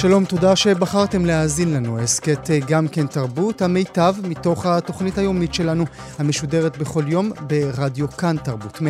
שלום, 0.00 0.24
תודה 0.24 0.56
שבחרתם 0.56 1.24
להאזין 1.24 1.72
לנו. 1.72 1.98
הסכת 1.98 2.50
אה, 2.50 2.58
גם 2.68 2.88
כן 2.88 3.06
תרבות, 3.06 3.62
המיטב 3.62 4.14
מתוך 4.28 4.66
התוכנית 4.66 5.18
היומית 5.18 5.54
שלנו, 5.54 5.84
המשודרת 6.18 6.78
בכל 6.78 7.04
יום 7.08 7.32
ברדיו 7.46 8.10
כאן 8.10 8.36
תרבות, 8.44 8.76
104.9, 8.76 8.80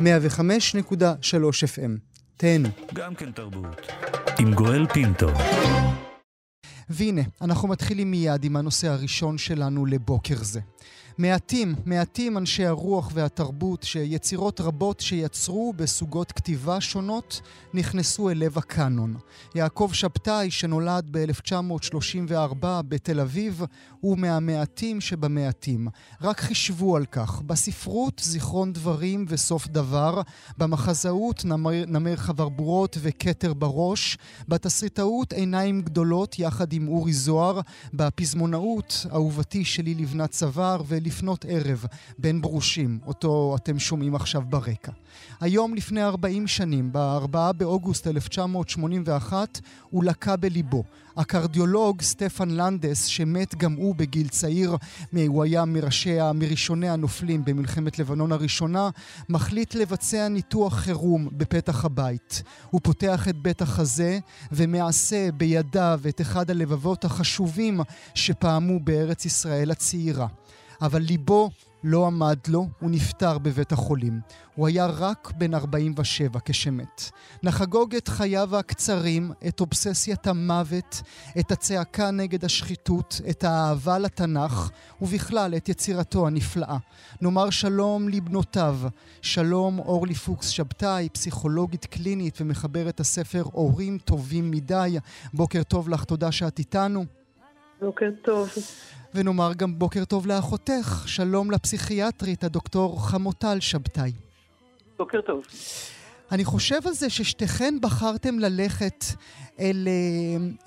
105.3 0.00 0.04
FM. 1.64 1.90
תהנו. 2.36 2.68
גם 2.94 3.14
כן 3.14 3.32
תרבות. 3.32 3.86
עם 4.38 4.54
גואל 4.54 4.86
פינטו. 4.86 5.28
והנה, 6.90 7.22
אנחנו 7.42 7.68
מתחילים 7.68 8.10
מיד 8.10 8.44
עם 8.44 8.56
הנושא 8.56 8.88
הראשון 8.88 9.38
שלנו 9.38 9.86
לבוקר 9.86 10.36
זה. 10.40 10.60
מעטים, 11.18 11.74
מעטים 11.84 12.38
אנשי 12.38 12.66
הרוח 12.66 13.10
והתרבות 13.14 13.82
שיצירות 13.82 14.60
רבות 14.60 15.00
שיצרו 15.00 15.72
בסוגות 15.76 16.32
כתיבה 16.32 16.80
שונות 16.80 17.40
נכנסו 17.74 18.30
אל 18.30 18.38
לב 18.38 18.58
הקאנון. 18.58 19.16
יעקב 19.54 19.90
שבתאי, 19.92 20.50
שנולד 20.50 21.06
ב-1934 21.10 22.64
בתל 22.88 23.20
אביב, 23.20 23.62
הוא 24.00 24.18
מהמעטים 24.18 25.00
שבמעטים. 25.00 25.88
רק 26.20 26.40
חישבו 26.40 26.96
על 26.96 27.04
כך. 27.04 27.42
בספרות 27.42 28.20
זיכרון 28.24 28.72
דברים 28.72 29.24
וסוף 29.28 29.68
דבר, 29.68 30.22
במחזאות 30.58 31.44
נמר, 31.44 31.84
נמר 31.86 32.16
חברבורות 32.16 32.96
וכתר 33.00 33.54
בראש, 33.54 34.18
בתסריטאות 34.48 35.32
עיניים 35.32 35.82
גדולות 35.82 36.38
יחד 36.38 36.72
עם 36.72 36.88
אורי 36.88 37.12
זוהר, 37.12 37.60
בפזמונאות 37.94 39.06
אהובתי 39.12 39.64
שלי 39.64 39.94
לבנת 39.94 40.30
צוואר 40.30 40.82
ולפנות 41.12 41.44
ערב 41.48 41.84
בין 42.18 42.40
ברושים, 42.40 42.98
אותו 43.06 43.56
אתם 43.58 43.78
שומעים 43.78 44.14
עכשיו 44.14 44.42
ברקע. 44.48 44.92
היום 45.40 45.74
לפני 45.74 46.02
40 46.02 46.46
שנים, 46.46 46.92
ב-4 46.92 47.52
באוגוסט 47.56 48.06
1981, 48.06 49.60
הוא 49.90 50.04
לקה 50.04 50.36
בליבו. 50.36 50.84
הקרדיולוג 51.16 52.02
סטפן 52.02 52.50
לנדס, 52.50 53.04
שמת 53.04 53.54
גם 53.54 53.72
הוא 53.72 53.94
בגיל 53.94 54.28
צעיר, 54.28 54.76
הוא 55.26 55.42
היה 55.42 55.64
מראשי, 55.64 56.18
מראשוני 56.34 56.88
הנופלים 56.88 57.44
במלחמת 57.44 57.98
לבנון 57.98 58.32
הראשונה, 58.32 58.90
מחליט 59.28 59.74
לבצע 59.74 60.28
ניתוח 60.28 60.74
חירום 60.74 61.28
בפתח 61.32 61.84
הבית. 61.84 62.42
הוא 62.70 62.80
פותח 62.84 63.28
את 63.28 63.36
בית 63.36 63.62
החזה 63.62 64.18
ומעשה 64.52 65.32
בידיו 65.32 66.00
את 66.08 66.20
אחד 66.20 66.50
הלבבות 66.50 67.04
החשובים 67.04 67.80
שפעמו 68.14 68.80
בארץ 68.80 69.24
ישראל 69.24 69.70
הצעירה. 69.70 70.26
אבל 70.82 71.02
ליבו 71.02 71.50
לא 71.84 72.06
עמד 72.06 72.38
לו, 72.48 72.68
הוא 72.80 72.90
נפטר 72.90 73.38
בבית 73.38 73.72
החולים. 73.72 74.20
הוא 74.54 74.66
היה 74.66 74.86
רק 74.86 75.32
בן 75.38 75.54
47 75.54 76.38
כשמת. 76.44 77.10
נחגוג 77.42 77.94
את 77.94 78.08
חייו 78.08 78.56
הקצרים, 78.56 79.32
את 79.48 79.60
אובססיית 79.60 80.26
המוות, 80.26 81.02
את 81.38 81.52
הצעקה 81.52 82.10
נגד 82.10 82.44
השחיתות, 82.44 83.20
את 83.30 83.44
האהבה 83.44 83.98
לתנ"ך, 83.98 84.70
ובכלל 85.00 85.54
את 85.56 85.68
יצירתו 85.68 86.26
הנפלאה. 86.26 86.76
נאמר 87.20 87.50
שלום 87.50 88.08
לבנותיו, 88.08 88.78
שלום 89.22 89.78
אורלי 89.78 90.14
פוקס 90.14 90.48
שבתאי, 90.48 91.08
פסיכולוגית 91.08 91.86
קלינית 91.86 92.38
ומחברת 92.40 93.00
הספר 93.00 93.42
הורים 93.52 93.98
טובים 93.98 94.50
מדי. 94.50 94.98
בוקר 95.34 95.62
טוב 95.62 95.88
לך, 95.88 96.04
תודה 96.04 96.32
שאת 96.32 96.58
איתנו. 96.58 97.21
בוקר 97.82 98.10
טוב. 98.22 98.48
ונאמר 99.14 99.50
גם 99.56 99.78
בוקר 99.78 100.04
טוב 100.04 100.26
לאחותך, 100.26 101.04
שלום 101.06 101.50
לפסיכיאטרית, 101.50 102.44
הדוקטור 102.44 103.08
חמוטל 103.08 103.60
שבתאי. 103.60 104.12
בוקר 104.98 105.20
טוב. 105.20 105.44
אני 106.32 106.44
חושב 106.44 106.76
על 106.86 106.92
זה 106.92 107.10
ששתיכן 107.10 107.74
בחרתם 107.82 108.38
ללכת 108.38 109.04
אל, 109.60 109.88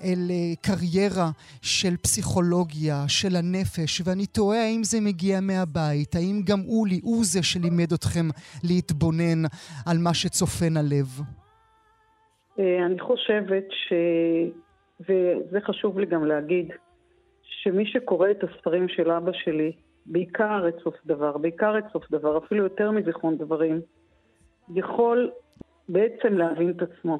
אל 0.02 0.30
קריירה 0.62 1.30
של 1.62 1.96
פסיכולוגיה, 1.96 3.04
של 3.08 3.36
הנפש, 3.36 4.02
ואני 4.04 4.26
תוהה 4.26 4.62
האם 4.64 4.84
זה 4.84 5.00
מגיע 5.00 5.40
מהבית, 5.40 6.14
האם 6.14 6.42
גם 6.46 6.60
אולי 6.68 7.00
הוא 7.02 7.24
זה 7.24 7.42
שלימד 7.42 7.92
אתכם 7.92 8.26
להתבונן 8.64 9.44
על 9.86 9.98
מה 9.98 10.14
שצופן 10.14 10.76
הלב. 10.76 11.20
אה, 12.58 12.86
אני 12.86 13.00
חושבת 13.00 13.64
ש... 13.70 13.92
וזה 15.00 15.60
חשוב 15.60 15.98
לי 15.98 16.06
גם 16.06 16.24
להגיד, 16.24 16.68
שמי 17.66 17.86
שקורא 17.86 18.30
את 18.30 18.44
הספרים 18.44 18.88
של 18.88 19.10
אבא 19.10 19.32
שלי, 19.32 19.72
בעיקר 20.06 20.68
את 20.68 20.74
סוף 20.84 20.94
דבר, 21.06 21.38
בעיקר 21.38 21.78
את 21.78 21.84
סוף 21.92 22.10
דבר, 22.10 22.38
אפילו 22.38 22.62
יותר 22.62 22.90
מזיכרון 22.90 23.36
דברים, 23.38 23.80
יכול 24.74 25.30
בעצם 25.88 26.38
להבין 26.38 26.70
את 26.70 26.82
עצמו. 26.82 27.18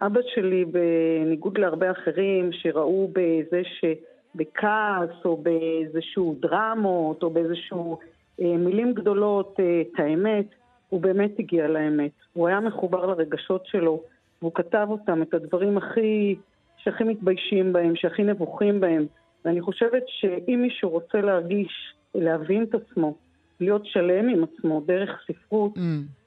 אבא 0.00 0.20
שלי, 0.34 0.64
בניגוד 0.64 1.58
להרבה 1.58 1.90
אחרים 1.90 2.50
שראו 2.52 3.10
בזה 3.12 3.62
שבכעס 3.64 5.24
או 5.24 5.36
באיזשהו 5.36 6.36
דרמות 6.40 7.22
או 7.22 7.30
באיזשהו 7.30 7.98
אה, 8.40 8.56
מילים 8.56 8.94
גדולות 8.94 9.56
אה, 9.60 9.80
את 9.80 10.00
האמת, 10.00 10.46
הוא 10.88 11.00
באמת 11.00 11.38
הגיע 11.38 11.68
לאמת. 11.68 12.12
הוא 12.32 12.48
היה 12.48 12.60
מחובר 12.60 13.06
לרגשות 13.06 13.66
שלו, 13.66 14.02
והוא 14.42 14.52
כתב 14.54 14.86
אותם, 14.90 15.22
את 15.22 15.34
הדברים 15.34 15.78
הכי, 15.78 16.36
שהכי 16.76 17.04
מתביישים 17.04 17.72
בהם, 17.72 17.96
שהכי 17.96 18.22
נבוכים 18.22 18.80
בהם. 18.80 19.06
ואני 19.44 19.60
חושבת 19.60 20.02
שאם 20.06 20.62
מישהו 20.62 20.90
רוצה 20.90 21.20
להרגיש, 21.20 21.94
להבין 22.14 22.62
את 22.62 22.74
עצמו, 22.74 23.14
להיות 23.60 23.86
שלם 23.86 24.28
עם 24.28 24.44
עצמו 24.44 24.82
דרך 24.86 25.10
ספרות, 25.26 25.76
mm. 25.76 25.80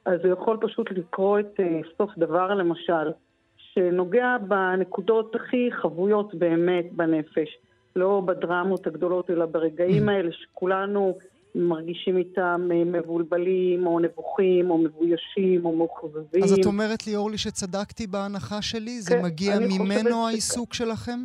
אז 0.04 0.20
הוא 0.24 0.32
יכול 0.32 0.58
פשוט 0.60 0.90
לקרוא 0.90 1.40
את 1.40 1.60
uh, 1.60 1.86
סוף 1.98 2.10
דבר 2.18 2.54
למשל, 2.54 3.10
שנוגע 3.56 4.36
בנקודות 4.48 5.34
הכי 5.34 5.68
חבויות 5.82 6.34
באמת 6.34 6.92
בנפש, 6.92 7.48
לא 7.96 8.22
בדרמות 8.26 8.86
הגדולות, 8.86 9.30
אלא 9.30 9.46
ברגעים 9.46 10.08
mm. 10.08 10.12
האלה 10.12 10.30
שכולנו 10.32 11.18
מרגישים 11.56 12.16
איתם 12.16 12.68
אה, 12.72 12.84
מבולבלים, 12.84 13.86
או 13.86 14.00
נבוכים, 14.00 14.70
או 14.70 14.78
מבוישים, 14.78 15.64
או 15.64 15.76
מאוכזבים. 15.76 16.44
אז 16.44 16.52
את 16.52 16.66
אומרת 16.66 17.06
לי, 17.06 17.16
אורלי, 17.16 17.38
שצדקתי 17.38 18.06
בהנחה 18.06 18.62
שלי? 18.62 19.00
זה 19.00 19.10
כן, 19.10 19.24
מגיע 19.24 19.58
ממנו 19.58 20.26
העיסוק 20.26 20.74
ש... 20.74 20.78
שלכם? 20.78 21.20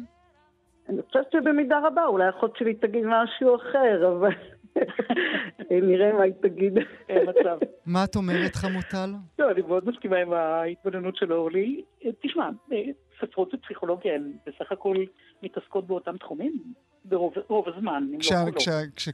אני 0.92 1.02
חושבת 1.02 1.32
שבמידה 1.32 1.80
רבה, 1.88 2.06
אולי 2.06 2.30
אחות 2.30 2.58
שלי 2.58 2.74
תגיד 2.74 3.04
משהו 3.06 3.56
אחר, 3.56 4.18
אבל 4.18 4.30
נראה 5.90 6.14
מה 6.14 6.24
היא 6.24 6.34
תגיד. 6.42 6.74
מה 7.86 8.04
את 8.04 8.16
אומרת, 8.16 8.56
חמוטל? 8.56 9.10
לא, 9.40 9.52
אני 9.52 9.62
מאוד 9.62 9.90
מסכימה 9.90 10.18
עם 10.18 10.34
ההתבוננות 10.34 11.16
של 11.16 11.34
אורלי. 11.34 11.84
תשמע, 12.22 12.50
ספרות 13.22 13.54
ופסיכולוגיה 13.54 14.16
הן 14.16 14.32
בסך 14.46 14.72
הכל 14.72 14.96
מתעסקות 15.44 15.88
באותם 15.88 16.18
תחומים 16.18 16.54
ברוב 17.06 17.68
הזמן, 17.68 18.08
לא. 18.12 18.52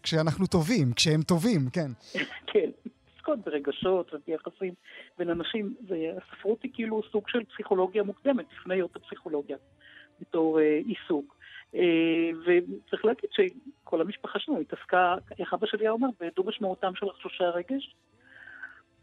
כשאנחנו 0.04 0.48
טובים, 0.48 0.94
כשהם 0.96 1.22
טובים, 1.22 1.60
כן. 1.74 1.92
כן. 2.52 2.70
עוסקות 3.16 3.40
ברגשות 3.46 4.14
וביחסים 4.14 4.74
בין 5.18 5.30
אנשים, 5.30 5.76
והספרות 5.88 6.64
היא 6.64 6.72
כאילו 6.74 7.02
סוג 7.12 7.24
של 7.28 7.44
פסיכולוגיה 7.44 8.04
מוקדמת 8.04 8.46
לפני 8.60 8.76
היות 8.76 8.96
הפסיכולוגיה, 8.96 9.58
בתור 10.22 10.60
עיסוק. 10.60 11.37
אה, 11.76 12.30
וצריך 12.42 13.06
להגיד 13.06 13.30
שכל 13.32 14.02
המשפחה 14.02 14.40
שלנו 14.40 14.60
התעסקה, 14.60 15.16
איך 15.40 15.54
אבא 15.54 15.68
שלי 15.68 15.84
היה 15.84 15.92
אומר, 15.92 16.08
בדו 16.20 16.44
משמעותם 16.44 16.96
של 16.96 17.06
חשושי 17.10 17.44
הרגש. 17.44 17.96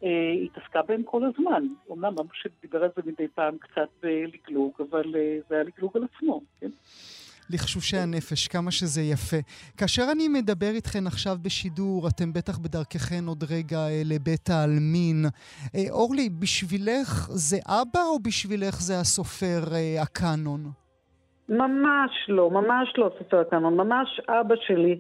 אה, 0.03 0.33
התעסקה 0.45 0.83
בהם 0.83 1.03
כל 1.03 1.23
הזמן. 1.25 1.67
אמנם 1.93 2.19
אבא 2.19 2.33
שלי 2.33 2.53
דיבר 2.63 2.85
על 2.85 2.91
זה 2.97 3.03
מדי 3.07 3.29
פעם 3.35 3.59
קצת 3.59 3.89
בלגלוג, 4.03 4.73
אבל 4.91 5.17
אה, 5.17 5.39
זה 5.49 5.55
היה 5.55 5.65
לגלוג 5.65 5.97
על 5.97 6.05
עצמו, 6.05 6.41
כן? 6.61 6.71
לחשושי 7.51 7.97
הנפש, 7.97 8.49
כמה 8.49 8.71
שזה 8.71 9.03
יפה. 9.03 9.37
כאשר 9.77 10.07
אני 10.13 10.29
מדבר 10.29 10.71
איתכן 10.71 11.07
עכשיו 11.07 11.37
בשידור, 11.43 12.09
אתם 12.09 12.33
בטח 12.33 12.59
בדרככן 12.59 13.25
עוד 13.27 13.45
רגע 13.51 13.87
לבית 14.05 14.51
העלמין. 14.51 15.25
אורלי, 15.91 16.29
בשבילך 16.31 17.29
זה 17.31 17.59
אבא 17.67 18.03
או 18.03 18.19
בשבילך 18.19 18.81
זה 18.81 19.01
הסופר 19.01 19.65
הקאנון? 20.01 20.84
ממש 21.49 22.11
לא, 22.29 22.51
ממש 22.51 22.95
לא 22.99 23.11
סופר 23.19 23.41
הקאנון, 23.41 23.77
ממש 23.77 24.21
אבא 24.29 24.55
שלי. 24.57 24.99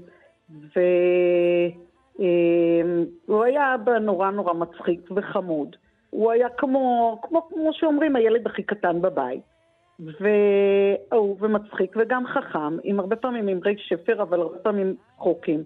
הוא 3.26 3.44
היה 3.44 3.74
אבא 3.74 3.98
נורא 3.98 4.30
נורא 4.30 4.52
מצחיק 4.52 5.10
וחמוד. 5.16 5.76
הוא 6.10 6.32
היה 6.32 6.48
כמו, 6.48 7.18
כמו, 7.22 7.48
כמו 7.48 7.70
שאומרים, 7.72 8.16
הילד 8.16 8.46
הכי 8.46 8.62
קטן 8.62 9.02
בבית. 9.02 9.42
ואהוב 10.00 11.42
ומצחיק 11.42 11.96
וגם 12.00 12.26
חכם, 12.26 12.76
עם 12.82 13.00
הרבה 13.00 13.16
פעמים 13.16 13.48
אמרי 13.48 13.74
שפר, 13.78 14.22
אבל 14.22 14.40
הרבה 14.40 14.58
פעמים 14.58 14.94
חוקים. 15.16 15.64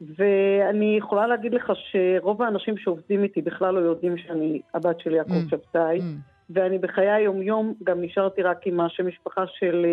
ואני 0.00 0.96
יכולה 0.98 1.26
להגיד 1.26 1.54
לך 1.54 1.72
שרוב 1.74 2.42
האנשים 2.42 2.76
שעובדים 2.76 3.22
איתי 3.22 3.42
בכלל 3.42 3.74
לא 3.74 3.80
יודעים 3.80 4.18
שאני 4.18 4.60
הבת 4.74 5.00
של 5.00 5.14
יעקב 5.14 5.30
mm. 5.30 5.50
שבתאי, 5.50 5.98
mm. 5.98 6.33
ואני 6.50 6.78
בחיי 6.78 7.10
היום-יום 7.10 7.74
גם 7.84 8.02
נשארתי 8.02 8.42
רק 8.42 8.66
עם 8.66 8.80
השם 8.80 9.06
משפחה 9.08 9.44
של 9.46 9.86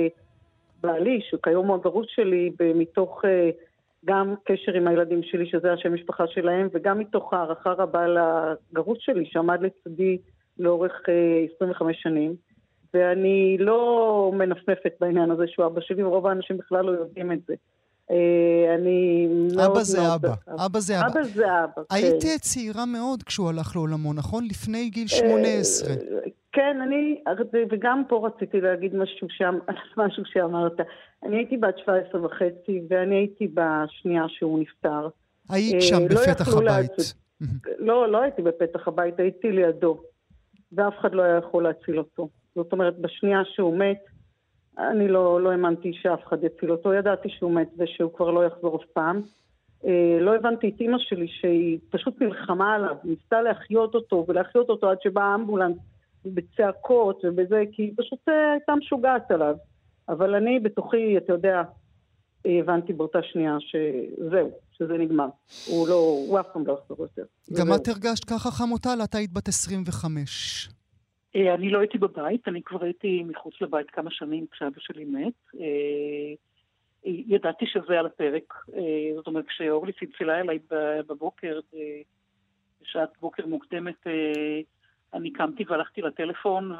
בעלי, 0.82 1.22
שכיום 1.30 1.68
הוא 1.68 1.76
הגרוש 1.76 2.08
שלי, 2.10 2.52
מתוך 2.76 3.26
אה, 3.26 3.50
גם 4.06 4.36
קשר 4.44 4.74
עם 4.74 4.88
הילדים 4.88 5.24
שלי, 5.24 5.50
שזה 5.50 5.74
השם 5.74 5.94
משפחה 5.94 6.28
שלהם, 6.28 6.68
וגם 6.74 7.00
מתוך 7.00 7.34
הערכה 7.34 7.72
רבה 7.72 8.06
לגרוש 8.08 8.98
שלי, 9.02 9.26
שעמד 9.26 9.62
לצדי 9.62 10.18
לאורך 10.60 11.02
25 11.56 11.96
אה, 11.96 12.02
שנים. 12.02 12.36
ואני 12.94 13.58
לא 13.60 14.32
מנפנפת 14.34 14.94
בעניין 15.00 15.32
הזה 15.32 15.48
שהוא 15.48 15.66
אבא 15.66 15.82
שלי, 15.82 16.04
ורוב 16.04 16.28
האנשים 16.28 16.58
בכלל 16.58 16.86
לא 16.86 16.92
יודעים 16.92 17.32
את 17.32 17.40
זה. 17.48 17.54
אה, 18.12 18.76
אני 18.76 19.28
מאוד... 19.56 19.66
אבא 19.66 19.84
זה 19.84 20.16
אבא. 20.16 20.34
אבא 20.66 20.80
זה 20.80 21.00
אבא. 21.00 21.08
אבא 21.08 21.24
זה 21.24 21.46
אבא, 21.64 21.84
כן. 21.90 21.96
היית 21.96 22.42
צעירה 22.42 22.86
מאוד 22.86 23.24
כשהוא 23.24 23.50
הלך 23.50 23.76
לעולמו, 23.76 24.14
נכון? 24.14 24.46
לפני 24.46 24.90
גיל 24.90 25.08
18. 25.08 25.90
אה, 25.90 25.96
כן, 26.52 26.78
אני, 26.84 27.22
וגם 27.72 28.04
פה 28.10 28.28
רציתי 28.28 28.62
להגיד 28.62 28.96
משהו, 28.96 29.28
שם, 29.30 29.60
משהו 30.06 30.24
שאמרת. 30.26 30.80
אני 31.24 31.38
הייתי 31.38 31.58
בת 31.58 31.78
17 31.78 32.26
וחצי, 32.26 32.82
ואני 32.90 33.16
הייתי 33.16 33.48
בשנייה 33.48 34.24
שהוא 34.28 34.60
נפטר. 34.60 35.08
היית 35.50 35.76
אה, 35.76 35.82
שם 35.82 36.02
לא 36.10 36.22
בפתח 36.22 36.58
הבית. 36.58 36.92
לא, 37.80 38.12
לא 38.12 38.22
הייתי 38.22 38.42
בפתח 38.42 38.88
הבית, 38.88 39.20
הייתי 39.20 39.52
לידו. 39.52 40.02
ואף 40.72 40.94
אחד 41.00 41.14
לא 41.14 41.22
היה 41.22 41.38
יכול 41.38 41.64
להציל 41.64 41.98
אותו. 41.98 42.30
זאת 42.56 42.74
אומרת, 42.74 43.00
בשנייה 43.00 43.42
שהוא 43.46 43.78
מת, 43.78 44.06
אני 44.92 45.08
לא, 45.08 45.42
לא 45.42 45.52
האמנתי 45.52 45.92
שאף 45.94 46.20
אחד 46.28 46.44
יציל 46.44 46.72
אותו, 46.72 46.94
ידעתי 46.94 47.30
שהוא 47.30 47.52
מת 47.52 47.70
ושהוא 47.78 48.12
כבר 48.14 48.32
לא 48.32 48.46
יחזור 48.46 48.76
אף 48.76 48.88
פעם. 48.94 49.22
אה, 49.86 50.18
לא 50.22 50.36
הבנתי 50.36 50.70
את 50.70 50.82
אימא 50.82 50.98
שלי 51.00 51.28
שהיא 51.28 51.80
פשוט 51.90 52.22
נלחמה 52.22 52.76
עליו, 52.76 52.96
ניסתה 53.04 53.42
להחיות 53.42 53.96
אותו 53.96 54.26
ולהחיות 54.28 54.70
אותו 54.70 54.90
עד 54.90 54.98
שבא 55.04 55.22
האמבולנס 55.22 55.78
בצעקות 56.26 57.22
ובזה, 57.24 57.64
כי 57.72 57.82
היא 57.82 57.94
פשוט 57.98 58.20
אה, 58.30 58.52
הייתה 58.52 58.76
משוגעת 58.76 59.32
עליו. 59.32 59.56
אבל 60.10 60.36
אני 60.36 60.60
בתוכי, 60.60 61.18
אתה 61.18 61.34
יודע, 61.34 61.62
הבנתי 62.46 62.94
באותה 62.94 63.20
שנייה 63.24 63.58
שזהו, 63.60 64.52
שזה 64.72 64.94
נגמר. 64.94 65.28
הוא 65.68 65.88
לא, 65.88 65.96
הוא 66.28 66.40
אף 66.40 66.46
פעם 66.54 66.68
לא 66.68 66.74
יחזור 66.74 66.98
יותר. 67.06 67.24
גם 67.54 67.68
את 67.76 67.88
הרגשת 67.88 68.26
ככה 68.26 68.52
חמוטל? 68.52 69.00
את 69.04 69.16
היית 69.16 69.34
בת 69.34 69.48
25. 69.48 70.70
אה, 71.36 71.54
אני 71.54 71.70
לא 71.70 71.80
הייתי 71.80 71.98
בבית, 71.98 72.48
אני 72.48 72.64
כבר 72.64 72.84
הייתי 72.84 73.24
מחוץ 73.24 73.54
לבית 73.62 73.92
כמה 73.92 74.12
שנים 74.12 74.46
כשאבא 74.52 74.80
שלי 74.80 75.06
מת. 75.06 75.34
אה, 75.60 76.34
ידעתי 77.06 77.66
שזה 77.66 78.00
על 78.00 78.06
הפרק. 78.06 78.54
אה, 78.74 79.16
זאת 79.16 79.28
אומרת, 79.28 79.46
כשאורלי 79.48 79.92
צלצלה 79.94 80.40
אליי 80.40 80.60
בבוקר, 81.08 81.60
בשעת 82.82 83.10
בוקר 83.22 83.46
מוקדמת, 83.46 84.08
אני 85.14 85.32
קמתי 85.34 85.64
והלכתי 85.68 86.02
לטלפון 86.02 86.72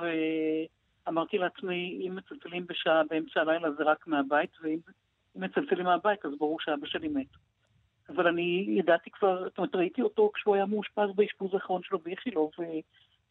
ואמרתי 1.06 1.38
לעצמי, 1.38 2.08
אם 2.08 2.16
מצלצלים 2.16 2.68
בשעה 2.68 3.02
באמצע 3.10 3.42
הלילה 3.42 3.72
זה 3.72 3.84
רק 3.84 4.08
מהבית, 4.08 4.50
ואם 4.62 4.80
מצלצלים 5.36 5.86
מהבית 5.86 6.26
אז 6.26 6.32
ברור 6.40 6.60
שאבא 6.60 6.88
שלי 6.88 7.08
מת. 7.08 7.28
אבל 8.10 8.28
אני 8.28 8.66
ידעתי 8.68 9.10
כבר, 9.12 9.44
זאת 9.44 9.58
אומרת, 9.58 9.76
ראיתי 9.76 10.02
אותו 10.02 10.32
כשהוא 10.34 10.56
היה 10.56 10.66
מאושפז 10.66 11.10
באשפוז 11.16 11.54
האחרון 11.54 11.82
שלו 11.84 12.00
באיכילוב, 12.00 12.52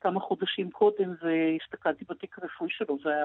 כמה 0.00 0.20
חודשים 0.20 0.70
קודם 0.70 1.14
והסתכלתי 1.22 2.04
בתיק 2.08 2.38
הרפואי 2.38 2.70
שלו, 2.70 2.98
זה 3.04 3.08
היה 3.10 3.24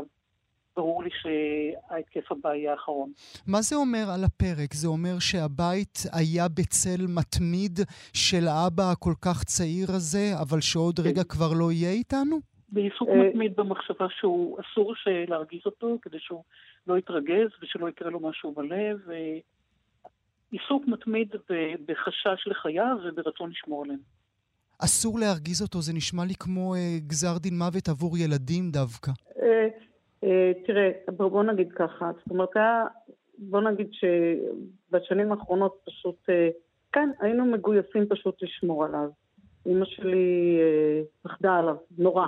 ברור 0.75 1.03
לי 1.03 1.09
שההתקף 1.21 2.31
הבא 2.31 2.53
יהיה 2.53 2.71
האחרון. 2.71 3.11
מה 3.47 3.61
זה 3.61 3.75
אומר 3.75 4.05
על 4.13 4.23
הפרק? 4.23 4.73
זה 4.73 4.87
אומר 4.87 5.19
שהבית 5.19 5.97
היה 6.13 6.47
בצל 6.47 7.05
מתמיד 7.07 7.79
של 8.13 8.47
האבא 8.47 8.83
הכל 8.91 9.13
כך 9.21 9.43
צעיר 9.43 9.87
הזה, 9.95 10.25
אבל 10.41 10.61
שעוד 10.61 10.99
רגע 10.99 11.23
כן. 11.23 11.29
כבר 11.29 11.53
לא 11.59 11.71
יהיה 11.71 11.91
איתנו? 11.91 12.39
בעיסוק 12.69 13.09
אה, 13.09 13.15
מתמיד 13.15 13.55
במחשבה 13.55 14.07
שהוא 14.09 14.57
אסור 14.59 14.93
להרגיז 15.27 15.61
אותו, 15.65 15.97
כדי 16.01 16.19
שהוא 16.19 16.43
לא 16.87 16.97
יתרגז 16.97 17.49
ושלא 17.61 17.89
יקרה 17.89 18.09
לו 18.09 18.19
משהו 18.19 18.51
בלב. 18.51 18.97
עיסוק 20.51 20.83
מתמיד 20.87 21.29
בחשש 21.87 22.47
לחייו 22.47 22.97
וברצון 23.03 23.49
לשמור 23.49 23.83
עליהם. 23.83 23.99
אסור 24.79 25.19
להרגיז 25.19 25.61
אותו, 25.61 25.81
זה 25.81 25.93
נשמע 25.93 26.25
לי 26.25 26.33
כמו 26.39 26.75
אה, 26.75 26.97
גזר 27.07 27.37
דין 27.37 27.57
מוות 27.57 27.89
עבור 27.89 28.17
ילדים 28.17 28.71
דווקא. 28.71 29.11
אה, 29.41 29.67
אה, 30.23 30.51
תראה, 30.65 30.89
בוא 31.07 31.43
נגיד 31.43 31.71
ככה, 31.71 32.11
זאת 32.17 32.29
אומרת, 32.29 32.55
בוא 33.37 33.61
נגיד 33.61 33.87
שבשנים 33.91 35.31
האחרונות 35.31 35.77
פשוט, 35.85 36.29
אה, 36.29 36.49
כן, 36.91 37.09
היינו 37.19 37.45
מגויסים 37.45 38.05
פשוט 38.09 38.43
לשמור 38.43 38.85
עליו. 38.85 39.09
אימא 39.65 39.85
שלי 39.85 40.57
אה, 40.59 41.01
פחדה 41.21 41.55
עליו, 41.55 41.75
נורא. 41.97 42.27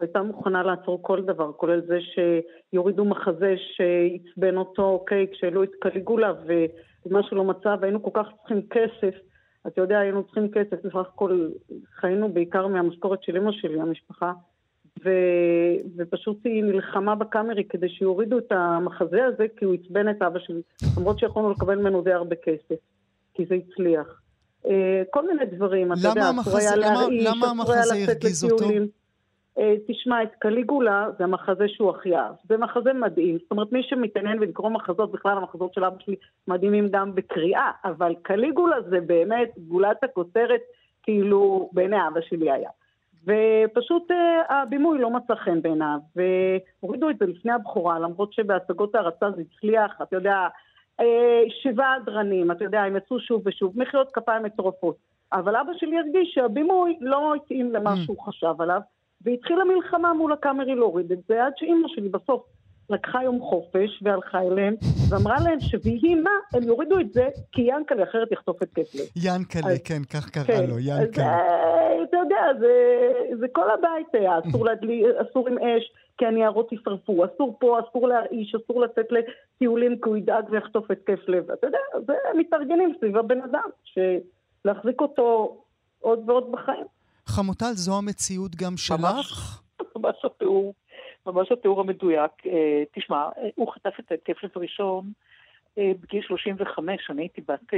הייתה 0.00 0.22
מוכנה 0.22 0.62
לעצור 0.62 1.02
כל 1.02 1.22
דבר, 1.22 1.52
כולל 1.52 1.80
זה 1.86 1.98
שיורידו 2.00 3.04
מחזה 3.04 3.54
שעצבן 3.56 4.56
אותו, 4.56 4.82
אוקיי, 4.82 5.26
כשהעלו 5.32 5.62
את 5.62 5.70
קליגולה 5.80 6.32
ומה 7.06 7.22
שלא 7.22 7.44
מצא, 7.44 7.76
והיינו 7.80 8.02
כל 8.02 8.10
כך 8.14 8.26
צריכים 8.38 8.62
כסף. 8.70 9.14
אתה 9.66 9.80
יודע, 9.80 9.98
היינו 9.98 10.24
צריכים 10.24 10.48
כסף, 10.48 10.84
בסך 10.84 10.96
הכל 10.96 11.48
חיינו 12.00 12.32
בעיקר 12.32 12.66
מהמשכורת 12.66 13.22
של 13.22 13.36
אמא 13.36 13.52
שלי, 13.52 13.80
המשפחה, 13.80 14.32
ו... 15.04 15.10
ופשוט 15.96 16.38
היא 16.44 16.64
נלחמה 16.64 17.14
בקאמרי 17.14 17.64
כדי 17.68 17.88
שיורידו 17.88 18.38
את 18.38 18.52
המחזה 18.52 19.24
הזה, 19.24 19.46
כי 19.56 19.64
הוא 19.64 19.74
עצבן 19.74 20.10
את 20.10 20.22
אבא 20.22 20.38
שלי, 20.38 20.62
למרות 20.96 21.18
שיכולנו 21.18 21.50
לקבל 21.50 21.74
ממנו 21.78 22.02
די 22.02 22.12
הרבה 22.12 22.36
כסף, 22.36 22.80
כי 23.34 23.46
זה 23.46 23.54
הצליח. 23.54 24.22
אה, 24.66 25.02
כל 25.10 25.26
מיני 25.26 25.46
דברים, 25.46 25.92
אתה 25.92 26.08
יודע, 26.08 26.30
אסור 26.40 26.58
היה 26.58 26.76
להרעיש, 26.76 27.26
אסור 27.26 27.72
היה 27.72 27.82
לצאת 28.02 28.24
לטיולים. 28.24 29.01
אה, 29.58 29.74
תשמע, 29.86 30.22
את 30.22 30.34
קליגולה 30.38 31.06
זה 31.18 31.24
המחזה 31.24 31.68
שהוא 31.68 31.90
הכי 31.90 32.16
אהב. 32.16 32.34
זה 32.48 32.56
מחזה 32.56 32.92
מדהים. 32.92 33.38
זאת 33.38 33.50
אומרת, 33.50 33.72
מי 33.72 33.82
שמתעניין 33.82 34.38
ולקרוא 34.38 34.70
מחזות, 34.70 35.12
בכלל 35.12 35.36
המחזות 35.36 35.74
של 35.74 35.84
אבא 35.84 35.96
שלי 35.98 36.16
מדהימים 36.48 36.88
גם 36.90 37.14
בקריאה, 37.14 37.70
אבל 37.84 38.14
קליגולה 38.22 38.76
זה 38.82 39.00
באמת 39.00 39.50
גולת 39.68 40.04
הכותרת, 40.04 40.60
כאילו, 41.02 41.70
בעיני 41.72 41.96
אבא 42.08 42.20
שלי 42.20 42.50
היה. 42.50 42.70
ופשוט 43.26 44.10
uh, 44.10 44.14
הבימוי 44.52 44.98
לא 44.98 45.10
מצא 45.10 45.34
חן 45.34 45.62
בעיניו, 45.62 45.98
והורידו 46.16 47.10
את 47.10 47.18
זה 47.18 47.26
לפני 47.26 47.52
הבכורה, 47.52 47.98
למרות 47.98 48.32
שבהצגות 48.32 48.94
ההרצה 48.94 49.30
זה 49.30 49.42
הצליח, 49.42 50.02
אתה 50.02 50.16
יודע, 50.16 50.48
uh, 51.00 51.04
שבעה 51.62 51.94
הדרנים, 51.94 52.50
אתה 52.50 52.64
יודע, 52.64 52.82
הם 52.82 52.96
יצאו 52.96 53.20
שוב 53.20 53.42
ושוב, 53.44 53.72
מחיאות 53.76 54.10
כפיים 54.12 54.42
מטורפות. 54.42 54.96
אבל 55.32 55.56
אבא 55.56 55.72
שלי 55.76 55.98
הרגיש 55.98 56.34
שהבימוי 56.34 56.98
לא 57.00 57.34
התאים 57.34 57.72
למה 57.72 57.94
mm. 57.94 57.96
שהוא 58.04 58.22
חשב 58.24 58.54
עליו, 58.58 58.80
והתחילה 59.24 59.64
מלחמה 59.64 60.12
מול 60.12 60.32
הקאמרי 60.32 60.74
להוריד 60.74 61.12
את 61.12 61.18
זה, 61.28 61.44
עד 61.44 61.52
שאימא 61.56 61.88
שלי 61.88 62.08
בסוף 62.08 62.42
לקחה 62.90 63.22
יום 63.22 63.40
חופש 63.40 64.02
והלכה 64.02 64.40
אליהם, 64.40 64.74
ואמרה 65.10 65.36
להם 65.44 65.60
שוויהי 65.60 66.14
מה, 66.14 66.30
הם 66.54 66.62
יורידו 66.62 67.00
את 67.00 67.12
זה, 67.12 67.28
כי 67.52 67.62
ינקלה 67.62 68.02
אחרת 68.02 68.32
יחטוף 68.32 68.62
את 68.62 68.68
קפלר. 68.68 69.04
ינקלה, 69.16 69.78
כן, 69.84 70.02
כך 70.12 70.30
קרא 70.30 70.44
כן, 70.44 70.66
לו, 70.68 70.78
ינקלה. 70.78 71.36
אז 71.36 72.08
אתה 72.08 72.16
יודע, 72.16 72.42
זה, 72.60 72.72
זה 73.40 73.46
כל 73.52 73.70
הבית 73.70 74.06
היה, 74.12 74.38
אסור, 74.38 74.64
להדלי, 74.64 75.04
אסור 75.22 75.48
עם 75.48 75.58
אש, 75.58 75.92
כי 76.18 76.26
הניירות 76.26 76.72
יישרפו, 76.72 77.24
אסור 77.24 77.56
פה, 77.60 77.78
אסור 77.80 78.08
להרעיש, 78.08 78.54
אסור 78.54 78.80
לצאת 78.80 79.06
לטיולים 79.10 79.96
כי 80.02 80.08
הוא 80.08 80.16
ידאג 80.16 80.44
ויחטוף 80.50 80.90
את 80.90 80.98
כיף 81.06 81.28
לב. 81.28 81.50
אתה 81.50 81.66
יודע, 81.66 81.78
זה 82.06 82.12
מתארגנים 82.38 82.94
סביב 83.00 83.16
הבן 83.16 83.40
אדם, 83.40 83.68
שלהחזיק 83.84 85.00
אותו 85.00 85.56
עוד 86.00 86.30
ועוד 86.30 86.52
בחיים. 86.52 86.86
חמוטל, 87.26 87.72
זו 87.72 87.98
המציאות 87.98 88.56
גם 88.56 88.76
שלך? 88.76 89.62
ממש, 89.96 90.24
התיאור, 90.24 90.74
ממש 91.26 91.52
התיאור 91.52 91.80
המדויק. 91.80 92.32
אה, 92.46 92.82
תשמע, 92.92 93.28
הוא 93.54 93.72
חטף 93.72 93.92
את 94.00 94.10
ההתקף 94.10 94.56
הראשון 94.56 95.12
אה, 95.78 95.92
בגיל 96.00 96.22
35, 96.22 97.10
אני 97.10 97.22
הייתי 97.22 97.40
בת 97.40 97.74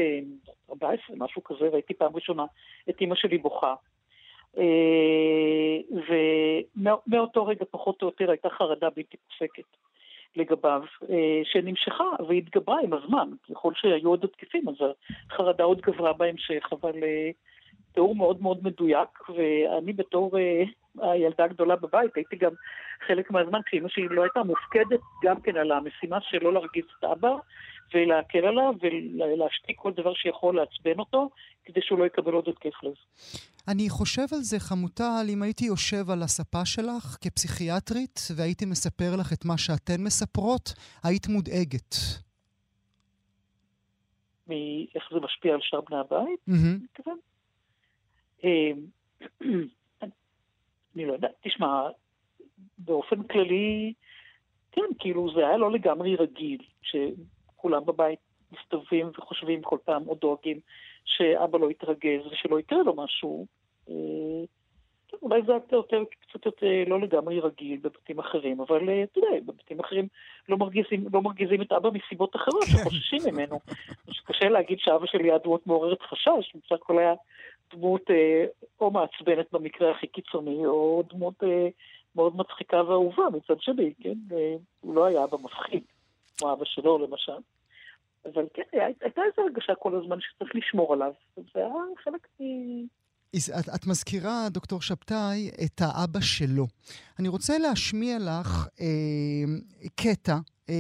14, 0.71 0.91
אה, 1.11 1.15
משהו 1.17 1.45
כזה, 1.45 1.71
והייתי 1.71 1.95
פעם 1.95 2.13
ראשונה 2.15 2.45
את 2.91 3.01
אימא 3.01 3.15
שלי 3.15 3.39
בוכה. 3.39 3.75
ומאותו 5.91 7.47
רגע 7.47 7.65
פחות 7.71 8.03
או 8.03 8.07
יותר 8.07 8.31
הייתה 8.31 8.49
חרדה 8.49 8.91
בלתי 8.97 9.17
פוסקת 9.17 9.77
לגביו, 10.37 10.83
שנמשכה 11.45 12.05
והתגברה 12.29 12.81
עם 12.81 12.93
הזמן. 12.93 13.31
ככל 13.51 13.73
שהיו 13.75 14.09
עוד 14.09 14.25
התקפים, 14.25 14.69
אז 14.69 14.75
החרדה 15.31 15.65
עוד 15.65 15.81
גברה 15.81 16.13
בהמשך, 16.13 16.69
אבל 16.73 16.93
תיאור 17.95 18.15
מאוד 18.15 18.43
מאוד 18.43 18.59
מדויק, 18.63 19.29
ואני 19.29 19.93
בתור 19.93 20.37
uh, 20.37 21.03
הילדה 21.03 21.45
הגדולה 21.45 21.77
בבית 21.77 22.17
הייתי 22.17 22.37
גם 22.37 22.53
חלק 23.07 23.31
מהזמן, 23.31 23.61
כשאימא 23.67 23.89
שלי 23.89 24.09
לא 24.09 24.23
הייתה 24.23 24.43
מופקדת 24.43 25.01
גם 25.25 25.41
כן 25.41 25.57
על 25.57 25.73
המשימה 25.73 26.19
שלא 26.21 26.53
להרגיז 26.53 26.85
את 26.99 27.05
אבא, 27.05 27.35
ולהקל 27.95 28.47
עליו 28.47 28.73
ולהשתיק 28.83 29.77
כל 29.79 29.93
דבר 29.93 30.15
שיכול 30.15 30.57
לעצבן 30.57 30.99
אותו, 30.99 31.31
כדי 31.65 31.81
שהוא 31.83 31.99
לא 31.99 32.05
יקבל 32.05 32.33
עוד 32.33 32.49
התקף 32.49 32.83
לב. 32.83 32.93
אני 33.69 33.91
חושב 33.91 34.23
על 34.33 34.41
זה, 34.41 34.61
חמוטל, 34.61 35.27
אם 35.29 35.43
הייתי 35.43 35.65
יושב 35.65 36.11
על 36.11 36.23
הספה 36.23 36.65
שלך 36.65 37.17
כפסיכיאטרית 37.21 38.21
והייתי 38.37 38.65
מספר 38.65 39.17
לך 39.21 39.33
את 39.33 39.45
מה 39.45 39.59
שאתן 39.59 40.01
מספרות, 40.05 40.75
היית 41.05 41.29
מודאגת. 41.29 41.95
מאיך 44.47 45.05
זה 45.13 45.21
משפיע 45.21 45.55
על 45.55 45.61
שאר 45.63 45.81
בני 45.81 45.99
הבית? 45.99 46.41
Mm-hmm. 46.49 47.11
אני 50.97 51.07
לא 51.07 51.13
יודעת, 51.13 51.35
תשמע, 51.43 51.89
באופן 52.79 53.23
כללי, 53.23 53.93
כן, 54.73 54.83
כאילו 54.99 55.35
זה 55.35 55.47
היה 55.47 55.57
לא 55.57 55.73
לגמרי 55.73 56.17
רגיל, 56.17 56.59
שכולם 56.83 57.85
בבית 57.85 58.19
מסתובבים 58.53 59.11
וחושבים 59.19 59.63
כל 59.63 59.79
פעם 59.85 60.09
או 60.09 60.15
דואגים 60.15 60.61
שאבא 61.05 61.59
לא 61.59 61.71
יתרגז 61.71 62.27
ושלא 62.33 62.61
יקרה 62.61 62.83
לו 62.83 62.97
משהו. 62.97 63.47
אה, 63.89 63.95
כן, 65.09 65.17
אולי 65.23 65.43
זה 65.47 65.53
היה 65.53 65.61
יותר, 65.73 66.03
קצת 66.21 66.47
יותר 66.47 66.67
לא 66.87 67.01
לגמרי 67.01 67.41
רגיל 67.41 67.81
בבתים 67.83 68.19
אחרים, 68.19 68.61
אבל 68.61 68.89
אה, 68.89 69.03
אתה 69.03 69.19
יודע, 69.19 69.29
בבתים 69.47 69.81
אחרים 69.81 70.09
לא 70.49 70.57
מרגיזים, 70.57 71.05
לא 71.13 71.23
מרגיזים 71.23 71.63
את 71.63 71.73
אבא 71.73 71.91
מסיבות 71.91 72.37
אחרות, 72.37 72.65
כן. 72.65 72.79
שחוששים 72.79 73.21
ממנו. 73.33 73.61
קשה 74.27 74.49
להגיד 74.49 74.79
שאבא 74.81 75.07
שלי 75.07 75.31
היה 75.31 75.39
דמות 75.39 75.67
מעוררת 75.67 76.03
חשש, 76.03 76.55
בסך 76.55 76.73
הכל 76.73 76.99
היה 76.99 77.15
דמות 77.73 78.11
אה, 78.11 78.45
או 78.81 78.91
מעצבנת 78.91 79.47
במקרה 79.53 79.91
הכי 79.91 80.07
קיצוני, 80.07 80.67
או 80.67 81.03
דמות 81.11 81.35
אה, 81.43 81.69
מאוד 82.17 82.37
מצחיקה 82.37 82.83
ואהובה 82.83 83.25
מצד 83.33 83.61
שני, 83.61 83.95
כן? 84.01 84.19
אה, 84.33 84.57
הוא 84.81 84.95
לא 84.95 85.05
היה 85.05 85.25
אבא 85.25 85.37
מפחיד, 85.43 85.83
כמו 86.39 86.53
אבא 86.53 86.65
שלו 86.65 86.99
למשל. 86.99 87.39
אבל 88.25 88.47
כן, 88.55 88.63
הייתה 88.73 89.21
איזו 89.23 89.43
הרגשה 89.43 89.75
כל 89.75 89.97
הזמן 89.97 90.17
שצריך 90.21 90.55
לשמור 90.55 90.93
עליו, 90.93 91.13
וזה 91.39 91.49
היה 91.55 91.75
חלק 92.05 92.29
מ... 92.41 92.45
את, 93.37 93.69
את 93.75 93.87
מזכירה, 93.87 94.49
דוקטור 94.51 94.83
שבתאי, 94.83 95.51
את 95.65 95.81
האבא 95.81 96.21
שלו. 96.21 96.67
אני 97.19 97.29
רוצה 97.29 97.59
להשמיע 97.59 98.19
לך 98.19 98.69
אה, 98.81 98.87
קטע, 99.97 100.37
אה, 100.69 100.75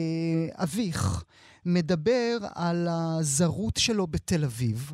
אביך, 0.62 1.24
מדבר 1.66 2.36
על 2.54 2.86
הזרות 2.90 3.76
שלו 3.76 4.06
בתל 4.06 4.44
אביב. 4.44 4.92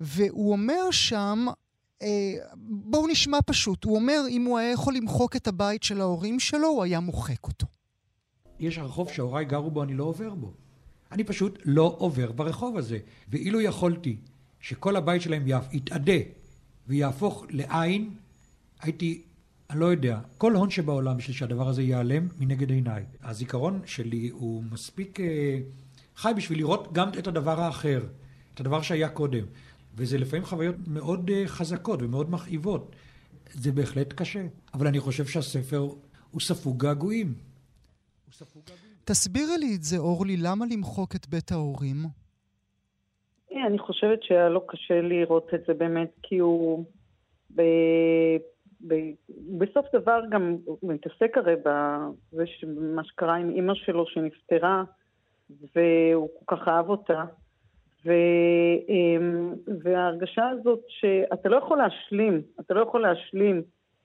והוא 0.00 0.52
אומר 0.52 0.90
שם, 0.90 1.46
אה, 2.02 2.34
בואו 2.58 3.06
נשמע 3.06 3.38
פשוט, 3.46 3.84
הוא 3.84 3.96
אומר 3.96 4.20
אם 4.28 4.44
הוא 4.44 4.58
היה 4.58 4.72
יכול 4.72 4.94
למחוק 4.94 5.36
את 5.36 5.48
הבית 5.48 5.82
של 5.82 6.00
ההורים 6.00 6.40
שלו, 6.40 6.68
הוא 6.68 6.84
היה 6.84 7.00
מוחק 7.00 7.44
אותו. 7.44 7.66
יש 8.58 8.78
הרחוב 8.78 9.12
שהוריי 9.12 9.44
גרו 9.44 9.70
בו, 9.70 9.82
אני 9.82 9.94
לא 9.94 10.04
עובר 10.04 10.34
בו. 10.34 10.52
אני 11.12 11.24
פשוט 11.24 11.58
לא 11.64 11.96
עובר 11.98 12.32
ברחוב 12.32 12.76
הזה. 12.76 12.98
ואילו 13.28 13.60
יכולתי 13.60 14.16
שכל 14.60 14.96
הבית 14.96 15.22
שלהם 15.22 15.44
יתאדה 15.72 16.18
ויהפוך 16.86 17.46
לעין, 17.50 18.10
הייתי, 18.80 19.22
אני 19.70 19.80
לא 19.80 19.86
יודע, 19.86 20.18
כל 20.38 20.54
הון 20.54 20.70
שבעולם 20.70 21.16
בשביל 21.16 21.36
שהדבר 21.36 21.68
הזה 21.68 21.82
ייעלם 21.82 22.28
מנגד 22.38 22.70
עיניי. 22.70 23.04
הזיכרון 23.22 23.80
שלי 23.86 24.28
הוא 24.28 24.64
מספיק 24.70 25.20
אה, 25.20 25.58
חי 26.16 26.32
בשביל 26.36 26.58
לראות 26.58 26.92
גם 26.92 27.08
את 27.08 27.26
הדבר 27.26 27.60
האחר, 27.60 28.00
את 28.54 28.60
הדבר 28.60 28.82
שהיה 28.82 29.08
קודם. 29.08 29.44
וזה 29.96 30.18
לפעמים 30.18 30.44
חוויות 30.44 30.76
מאוד 30.86 31.30
אה, 31.30 31.42
חזקות 31.46 32.02
ומאוד 32.02 32.30
מכאיבות. 32.30 32.96
זה 33.52 33.72
בהחלט 33.72 34.12
קשה, 34.12 34.42
אבל 34.74 34.86
אני 34.86 35.00
חושב 35.00 35.24
שהספר 35.24 35.80
הוא 36.30 36.40
ספוג 36.40 36.82
געגועים. 36.82 37.34
תסבירי 39.04 39.58
לי 39.58 39.74
את 39.76 39.82
זה, 39.82 39.98
אורלי, 39.98 40.36
למה 40.36 40.64
למחוק 40.70 41.16
את 41.16 41.28
בית 41.28 41.52
ההורים? 41.52 41.96
אה, 43.52 43.66
אני 43.66 43.78
חושבת 43.78 44.22
שהיה 44.22 44.48
לו 44.48 44.66
קשה 44.66 45.00
לראות 45.00 45.54
את 45.54 45.60
זה 45.66 45.74
באמת, 45.74 46.10
כי 46.22 46.38
הוא 46.38 46.84
ב... 47.54 47.62
ב... 48.86 48.94
בסוף 49.58 49.86
דבר 49.92 50.20
גם, 50.30 50.56
הוא 50.64 50.78
מתעסק 50.82 51.36
הרי 51.36 51.54
בזה 51.56 52.44
מה 52.94 53.04
שקרה 53.04 53.36
עם 53.36 53.50
אימא 53.50 53.74
שלו 53.74 54.06
שנפטרה, 54.06 54.84
והוא 55.50 56.28
כל 56.44 56.56
כך 56.56 56.68
אהב 56.68 56.88
אותה, 56.88 57.24
ו, 58.06 58.12
אמ, 58.88 59.54
וההרגשה 59.82 60.48
הזאת 60.48 60.80
שאתה 60.88 61.48
לא 61.48 61.56
יכול 61.56 61.78
להשלים, 61.78 62.42
אתה 62.60 62.74
לא 62.74 62.82
יכול 62.82 63.02
להשלים 63.02 63.62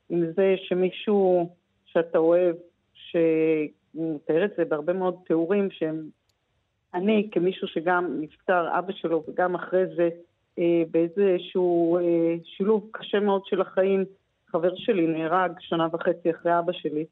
עם 0.09 0.25
זה 0.35 0.55
שמישהו 0.57 1.49
שאתה 1.85 2.17
אוהב, 2.17 2.55
שהוא 2.93 4.15
מתאר 4.15 4.45
את 4.45 4.51
זה 4.57 4.65
בהרבה 4.65 4.93
מאוד 4.93 5.15
תיאורים 5.25 5.71
שהם... 5.71 6.01
אני, 6.93 7.29
כמישהו 7.31 7.67
שגם 7.67 8.17
נפטר 8.21 8.79
אבא 8.79 8.93
שלו, 8.93 9.23
וגם 9.27 9.55
אחרי 9.55 9.85
זה 9.95 10.09
אה, 10.59 10.83
באיזשהו 10.91 11.97
אה, 11.97 12.35
שילוב 12.43 12.89
קשה 12.91 13.19
מאוד 13.19 13.45
של 13.45 13.61
החיים, 13.61 14.05
חבר 14.47 14.75
שלי 14.75 15.07
נהרג 15.07 15.51
שנה 15.59 15.87
וחצי 15.93 16.31
אחרי 16.31 16.59
אבא 16.59 16.71
שלי, 16.71 17.05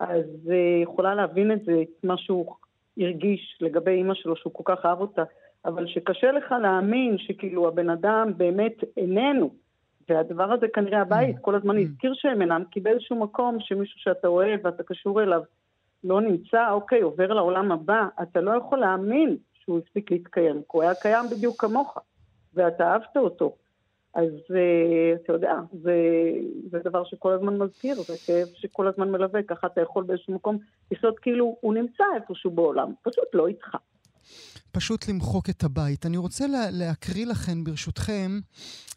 אז 0.00 0.50
אה, 0.50 0.82
יכולה 0.82 1.14
להבין 1.14 1.52
את 1.52 1.64
זה, 1.64 1.72
את 1.82 2.04
מה 2.04 2.18
שהוא 2.18 2.54
הרגיש 2.98 3.58
לגבי 3.60 3.90
אימא 3.90 4.14
שלו, 4.14 4.36
שהוא 4.36 4.52
כל 4.52 4.62
כך 4.76 4.86
אהב 4.86 5.00
אותה. 5.00 5.22
אבל 5.64 5.86
שקשה 5.86 6.32
לך 6.32 6.54
להאמין 6.62 7.18
שכאילו 7.18 7.68
הבן 7.68 7.90
אדם 7.90 8.32
באמת 8.36 8.76
איננו, 8.96 9.50
והדבר 10.08 10.52
הזה 10.52 10.66
כנראה 10.74 11.00
הבית 11.00 11.36
mm. 11.36 11.40
כל 11.40 11.54
הזמן 11.54 11.76
mm. 11.76 11.80
הזכיר 11.80 12.12
שהם 12.14 12.42
אינם, 12.42 12.62
כי 12.70 12.80
באיזשהו 12.80 13.16
מקום 13.16 13.56
שמישהו 13.60 14.00
שאתה 14.00 14.28
אוהב 14.28 14.60
ואתה 14.64 14.82
קשור 14.82 15.22
אליו 15.22 15.42
לא 16.04 16.20
נמצא, 16.20 16.70
אוקיי, 16.70 17.00
עובר 17.00 17.32
לעולם 17.32 17.72
הבא, 17.72 18.06
אתה 18.22 18.40
לא 18.40 18.50
יכול 18.58 18.78
להאמין 18.78 19.36
שהוא 19.54 19.78
הספיק 19.78 20.10
להתקיים, 20.10 20.56
כי 20.56 20.68
הוא 20.72 20.82
היה 20.82 20.94
קיים 20.94 21.26
בדיוק 21.30 21.60
כמוך, 21.60 21.98
ואתה 22.54 22.92
אהבת 22.92 23.16
אותו. 23.16 23.56
אז 24.14 24.30
uh, 24.30 25.22
אתה 25.22 25.32
יודע, 25.32 25.54
זה, 25.72 25.94
זה 26.70 26.78
דבר 26.78 27.04
שכל 27.04 27.32
הזמן 27.32 27.56
מזכיר, 27.56 27.94
זה 27.94 28.14
כאב 28.26 28.48
שכל 28.54 28.86
הזמן 28.88 29.10
מלווה, 29.10 29.42
ככה 29.42 29.66
אתה 29.66 29.80
יכול 29.80 30.04
באיזשהו 30.04 30.34
מקום 30.34 30.58
לחיות 30.90 31.18
כאילו 31.18 31.56
הוא 31.60 31.74
נמצא 31.74 32.04
איפשהו 32.14 32.50
בעולם, 32.50 32.92
פשוט 33.02 33.34
לא 33.34 33.46
איתך. 33.46 33.76
פשוט 34.74 35.08
למחוק 35.08 35.50
את 35.50 35.64
הבית. 35.64 36.06
אני 36.06 36.16
רוצה 36.16 36.46
לה, 36.46 36.70
להקריא 36.70 37.26
לכם, 37.26 37.64
ברשותכם, 37.64 38.40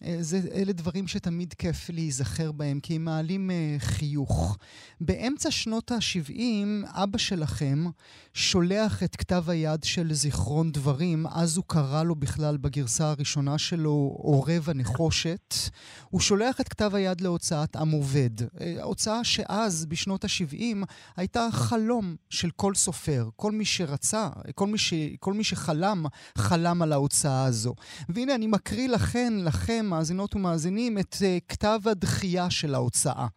אה, 0.03 0.17
זה, 0.21 0.41
אלה 0.53 0.73
דברים 0.73 1.07
שתמיד 1.07 1.53
כיף 1.53 1.89
להיזכר 1.89 2.51
בהם, 2.51 2.79
כי 2.79 2.95
הם 2.95 3.05
מעלים 3.05 3.49
uh, 3.49 3.83
חיוך. 3.83 4.57
באמצע 5.01 5.51
שנות 5.51 5.91
ה-70, 5.91 6.87
אבא 6.87 7.17
שלכם 7.17 7.85
שולח 8.33 9.03
את 9.03 9.15
כתב 9.15 9.43
היד 9.47 9.83
של 9.83 10.13
זיכרון 10.13 10.71
דברים, 10.71 11.27
אז 11.27 11.57
הוא 11.57 11.65
קרא 11.67 12.03
לו 12.03 12.15
בכלל 12.15 12.57
בגרסה 12.57 13.09
הראשונה 13.09 13.57
שלו 13.57 14.15
עורב 14.17 14.69
הנחושת. 14.69 15.53
הוא 16.09 16.21
שולח 16.21 16.61
את 16.61 16.69
כתב 16.69 16.91
היד 16.95 17.21
להוצאת 17.21 17.75
עם 17.75 17.91
עובד. 17.91 18.41
אה, 18.61 18.83
הוצאה 18.83 19.23
שאז, 19.23 19.85
בשנות 19.85 20.25
ה-70, 20.25 20.85
הייתה 21.17 21.47
חלום 21.51 22.15
של 22.29 22.49
כל 22.55 22.75
סופר. 22.75 23.29
כל 23.35 23.51
מי 23.51 23.65
שרצה, 23.65 24.29
כל 24.55 24.67
מי, 24.67 24.77
ש, 24.77 24.93
כל 25.19 25.33
מי 25.33 25.43
שחלם, 25.43 25.66
חלם 26.37 26.81
על 26.81 26.93
ההוצאה 26.93 27.45
הזו. 27.45 27.73
והנה, 28.09 28.35
אני 28.35 28.47
מקריא 28.47 28.87
לכן, 28.87 29.33
לכם, 29.43 29.85
מאזינות 29.89 30.35
ומאזינים, 30.35 30.97
את 30.97 31.15
uh, 31.15 31.19
כתב 31.49 31.79
הדחייה 31.85 32.49
של 32.49 32.75
ההוצאה. 32.75 33.27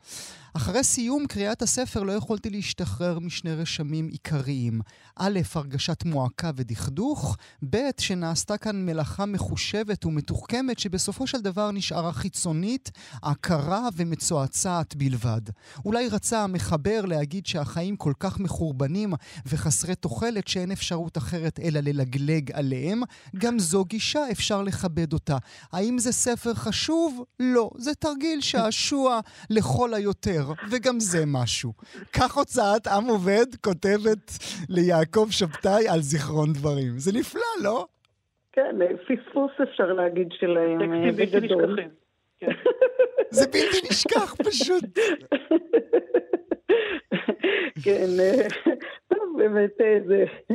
אחרי 0.54 0.84
סיום 0.84 1.26
קריאת 1.26 1.62
הספר 1.62 2.02
לא 2.02 2.12
יכולתי 2.12 2.50
להשתחרר 2.50 3.18
משני 3.18 3.54
רשמים 3.54 4.08
עיקריים. 4.08 4.80
א', 5.16 5.40
הרגשת 5.54 6.04
מועקה 6.04 6.50
ודכדוך, 6.56 7.36
ב', 7.70 7.76
שנעשתה 7.98 8.58
כאן 8.58 8.86
מלאכה 8.86 9.26
מחושבת 9.26 10.04
ומתוחכמת 10.04 10.78
שבסופו 10.78 11.26
של 11.26 11.40
דבר 11.40 11.70
נשארה 11.70 12.12
חיצונית, 12.12 12.90
עקרה 13.22 13.88
ומצועצעת 13.96 14.96
בלבד. 14.96 15.40
אולי 15.84 16.08
רצה 16.08 16.44
המחבר 16.44 17.04
להגיד 17.04 17.46
שהחיים 17.46 17.96
כל 17.96 18.12
כך 18.20 18.40
מחורבנים 18.40 19.12
וחסרי 19.46 19.94
תוחלת 19.94 20.48
שאין 20.48 20.72
אפשרות 20.72 21.18
אחרת 21.18 21.60
אלא 21.60 21.80
ללגלג 21.80 22.52
עליהם. 22.52 23.02
גם 23.36 23.58
זו 23.58 23.84
גישה, 23.84 24.30
אפשר 24.30 24.62
לכבד 24.62 25.12
אותה. 25.12 25.38
האם 25.72 25.98
זה 25.98 26.12
ספר 26.12 26.54
חשוב? 26.54 27.24
לא. 27.40 27.70
זה 27.78 27.94
תרגיל 27.94 28.40
שעשוע 28.40 29.20
לכל 29.50 29.94
היותר. 29.94 30.39
אחר, 30.40 30.52
וגם 30.70 31.00
זה 31.00 31.24
משהו. 31.26 31.72
כך 32.12 32.36
הוצאת 32.36 32.86
עם 32.86 33.04
עובד 33.04 33.46
כותבת 33.60 34.30
ליעקב 34.68 35.26
שבתאי 35.30 35.88
על 35.88 36.00
זיכרון 36.00 36.52
דברים. 36.52 36.98
זה 36.98 37.12
נפלא, 37.12 37.42
לא? 37.62 37.86
כן, 38.52 38.76
פספוס 39.02 39.50
אפשר 39.62 39.92
להגיד 39.92 40.28
שלהם 40.32 40.92
אה, 40.92 41.12
בגדול. 41.12 41.80
כן. 42.38 42.50
זה 43.30 43.46
בלתי 43.46 43.88
נשכח 43.90 44.34
פשוט. 44.34 44.84
כן, 47.84 48.08
אה, 48.20 48.46
טוב, 49.08 49.36
באמת, 49.36 49.70
אה, 49.80 49.98
זה 50.06 50.24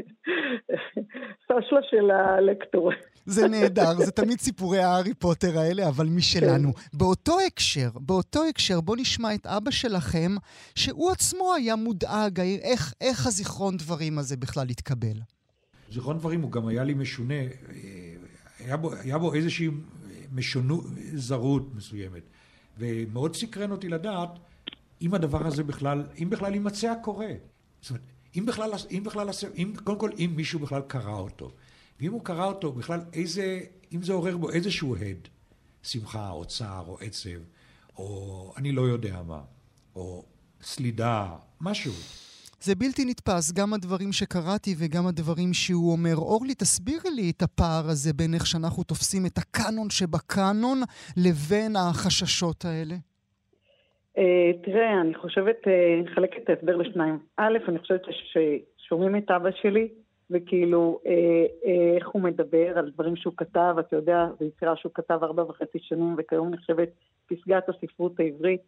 פשלה 1.48 1.80
של 1.90 2.12
הלקטור. 2.12 2.92
זה 3.26 3.48
נהדר, 3.48 3.94
זה 3.94 4.12
תמיד 4.12 4.40
סיפורי 4.40 4.80
הארי 4.80 5.14
פוטר 5.14 5.60
האלה, 5.60 5.88
אבל 5.88 6.08
משלנו. 6.08 6.74
כן. 6.74 6.98
באותו 6.98 7.38
הקשר, 7.48 7.90
באותו 7.96 8.44
הקשר, 8.44 8.82
בואו 8.82 8.98
נשמע 8.98 9.34
את 9.34 9.48
אבא 9.48 9.72
שלכם, 9.72 10.36
שהוא 10.76 11.12
עצמו 11.12 11.54
היה 11.54 11.76
מודאג, 11.76 12.40
איך, 12.40 12.94
איך 13.02 13.28
הזיכרון 13.28 13.78
דברים 13.78 14.18
הזה 14.18 14.38
בכלל 14.38 14.70
התקבל. 14.70 15.20
זיכרון 15.92 16.18
דברים 16.18 16.42
הוא 16.42 16.52
גם 16.52 16.68
היה 16.68 16.84
לי 16.84 16.94
משונה, 16.94 17.34
אה, 17.34 18.16
היה 18.60 18.78
בו, 18.78 18.94
היה 18.94 19.18
בו 19.18 19.34
איזושהי 19.34 19.70
משונות, 20.32 20.84
זרות 21.14 21.76
מסוימת. 21.76 22.24
ומאוד 22.78 23.36
סקרן 23.36 23.72
אותי 23.72 23.90
לדעת 23.90 24.30
אם 25.02 25.14
הדבר 25.14 25.48
הזה 25.48 25.64
בכלל, 25.64 26.04
אם 26.22 26.30
בכלל 26.30 26.54
יימצא 26.54 26.92
הקורא. 26.92 27.26
זאת 27.82 27.90
אומרת, 27.90 28.04
אם 28.38 28.46
בכלל, 28.46 28.72
אם 28.92 29.04
בכלל, 29.04 29.30
אם, 29.58 29.74
קודם 29.84 30.00
כל, 30.00 30.10
אם 30.18 30.34
מישהו 30.36 30.60
בכלל 30.60 30.82
קרא 30.88 31.14
אותו. 31.14 31.52
ואם 32.00 32.12
הוא 32.12 32.24
קרא 32.24 32.46
אותו, 32.46 32.72
בכלל 32.72 33.02
איזה, 33.14 33.60
אם 33.94 34.04
זה 34.04 34.14
עורר 34.14 34.38
בו 34.38 34.52
איזשהו 34.52 34.96
הד, 34.96 35.28
שמחה 35.84 36.30
או 36.30 36.46
צער 36.46 36.86
או 36.88 36.98
עצב, 37.00 37.30
או 37.98 38.54
אני 38.58 38.72
לא 38.72 38.82
יודע 38.82 39.22
מה, 39.28 39.42
או 39.96 40.26
סלידה, 40.62 41.36
משהו. 41.62 41.94
זה 42.62 42.76
בלתי 42.76 43.06
נתפס, 43.06 43.52
גם 43.52 43.74
הדברים 43.74 44.14
שקראתי 44.14 44.76
וגם 44.78 45.08
הדברים 45.08 45.54
שהוא 45.54 45.92
אומר. 45.92 46.16
אורלי, 46.16 46.56
תסבירי 46.56 47.12
לי 47.12 47.30
את 47.30 47.42
הפער 47.42 47.90
הזה 47.90 48.14
בין 48.14 48.34
איך 48.34 48.48
שאנחנו 48.48 48.84
תופסים 48.84 49.26
את 49.26 49.38
הקאנון 49.38 49.90
שבקאנון 49.90 50.82
לבין 51.18 51.76
החששות 51.76 52.66
האלה. 52.66 52.96
Uh, 54.16 54.66
תראה, 54.66 55.02
אני 55.02 55.14
חושבת, 55.14 55.58
uh, 55.64 56.04
נחלק 56.04 56.38
את 56.38 56.50
ההסבר 56.50 56.76
לשניים. 56.76 57.20
א', 57.38 57.58
אני 57.68 57.80
חושבת 57.80 58.02
ששומעים 58.06 59.16
את 59.16 59.32
אבא 59.32 59.50
שלי, 59.52 59.88
וכאילו, 60.32 61.00
uh, 61.04 61.68
איך 61.96 62.08
הוא 62.08 62.22
מדבר 62.22 62.78
על 62.78 62.90
דברים 62.90 63.16
שהוא 63.16 63.34
כתב, 63.38 63.76
אתה 63.80 63.96
יודע, 63.96 64.28
זו 64.40 64.46
יצירה 64.46 64.76
שהוא 64.76 64.92
כתב 64.96 65.20
ארבע 65.24 65.44
וחצי 65.44 65.80
שנים, 65.80 66.16
וכיום 66.18 66.50
נחשבת 66.50 66.90
פסגת 67.28 67.70
הספרות 67.70 68.20
העברית. 68.20 68.62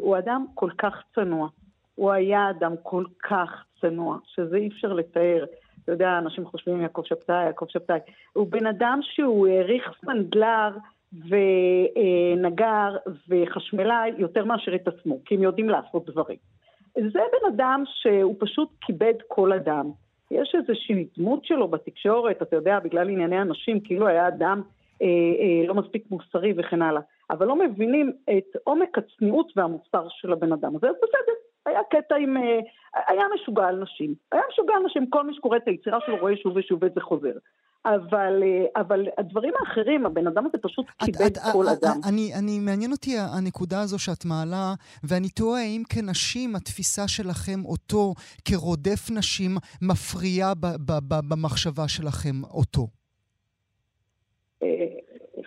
הוא 0.00 0.18
אדם 0.18 0.46
כל 0.54 0.70
כך 0.78 1.02
צנוע. 1.14 1.48
הוא 1.94 2.12
היה 2.12 2.50
אדם 2.50 2.72
כל 2.82 3.04
כך 3.22 3.64
צנוע, 3.80 4.18
שזה 4.24 4.56
אי 4.56 4.68
אפשר 4.68 4.92
לתאר. 4.92 5.44
אתה 5.84 5.92
יודע, 5.92 6.18
אנשים 6.18 6.46
חושבים 6.46 6.80
יעקב 6.80 7.02
שבתאי, 7.04 7.44
יעקב 7.44 7.66
שבתאי. 7.68 7.98
הוא 8.32 8.46
בן 8.50 8.66
אדם 8.66 8.98
שהוא 9.02 9.46
העריך 9.46 9.90
סנדלר 10.04 10.70
ונגר 11.28 12.96
וחשמלאי 13.28 14.12
יותר 14.18 14.44
מאשר 14.44 14.74
את 14.74 14.88
עצמו, 14.88 15.18
כי 15.24 15.34
הם 15.34 15.42
יודעים 15.42 15.68
לעשות 15.68 16.06
דברים. 16.10 16.38
זה 16.94 17.18
בן 17.18 17.54
אדם 17.54 17.82
שהוא 17.86 18.34
פשוט 18.38 18.68
כיבד 18.80 19.14
כל 19.28 19.52
אדם. 19.52 19.90
יש 20.30 20.54
איזושהי 20.54 21.06
דמות 21.18 21.44
שלו 21.44 21.68
בתקשורת, 21.68 22.42
אתה 22.42 22.56
יודע, 22.56 22.78
בגלל 22.78 23.08
ענייני 23.10 23.42
אנשים, 23.42 23.80
כאילו 23.80 24.06
היה 24.06 24.28
אדם 24.28 24.62
אה, 25.02 25.06
אה, 25.06 25.66
לא 25.66 25.74
מספיק 25.74 26.04
מוסרי 26.10 26.52
וכן 26.56 26.82
הלאה. 26.82 27.00
אבל 27.30 27.46
לא 27.46 27.56
מבינים 27.56 28.12
את 28.30 28.56
עומק 28.64 28.98
הצניעות 28.98 29.52
והמוסר 29.56 30.06
של 30.08 30.32
הבן 30.32 30.52
אדם 30.52 30.76
הזה, 30.76 30.88
אז 30.88 30.94
בסדר, 30.96 31.32
היה 31.66 31.80
קטע 31.90 32.16
עם... 32.16 32.36
אה, 32.36 32.60
היה 33.06 33.24
משוגע 33.34 33.66
על 33.66 33.76
נשים. 33.82 34.14
היה 34.32 34.42
משוגע 34.52 34.74
על 34.74 34.82
נשים, 34.82 35.10
כל 35.10 35.24
מי 35.24 35.34
שקורא 35.34 35.56
את 35.56 35.68
היצירה 35.68 35.98
שלו 36.06 36.16
רואה 36.16 36.36
שוב 36.36 36.56
ושוב 36.56 36.78
וזה 36.82 37.00
חוזר. 37.00 37.32
אבל, 37.86 38.42
אה, 38.42 38.80
אבל 38.80 39.06
הדברים 39.18 39.52
האחרים, 39.60 40.06
הבן 40.06 40.26
אדם 40.26 40.46
הזה 40.46 40.58
פשוט 40.58 40.86
כיבד 40.98 41.38
כל 41.52 41.64
את, 41.72 41.84
אדם. 41.84 42.00
אני, 42.08 42.34
אני, 42.38 42.58
מעניין 42.58 42.92
אותי 42.92 43.10
הנקודה 43.18 43.80
הזו 43.80 43.98
שאת 43.98 44.24
מעלה, 44.24 44.74
ואני 45.04 45.28
תוהה 45.28 45.60
האם 45.62 45.82
כנשים 45.88 46.56
התפיסה 46.56 47.08
שלכם 47.08 47.64
אותו 47.64 48.14
כרודף 48.44 49.10
נשים 49.18 49.50
מפריעה 49.82 50.52
במחשבה 51.28 51.88
שלכם 51.88 52.44
אותו. 52.44 52.86
אה, 54.62 54.68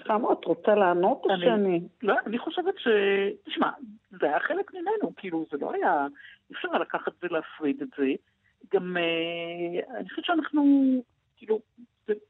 חמו, 0.07 0.33
את 0.33 0.45
רוצה 0.45 0.75
לענות 0.75 1.21
או 1.23 1.29
שאני... 1.39 1.79
לא, 2.03 2.15
אני 2.25 2.39
חושבת 2.39 2.73
ש... 2.77 2.87
תשמע, 3.45 3.69
זה 4.11 4.25
היה 4.25 4.39
חלק 4.39 4.71
ממנו, 4.73 5.15
כאילו, 5.15 5.45
זה 5.51 5.57
לא 5.61 5.73
היה... 5.73 6.07
אי 6.49 6.55
אפשר 6.55 6.67
לקחת 6.67 7.11
ולהפריד 7.23 7.81
את 7.81 7.87
זה. 7.97 8.05
גם 8.73 8.97
אה, 8.97 9.97
אני 9.99 10.09
חושבת 10.09 10.25
שאנחנו, 10.25 10.63
כאילו, 11.37 11.59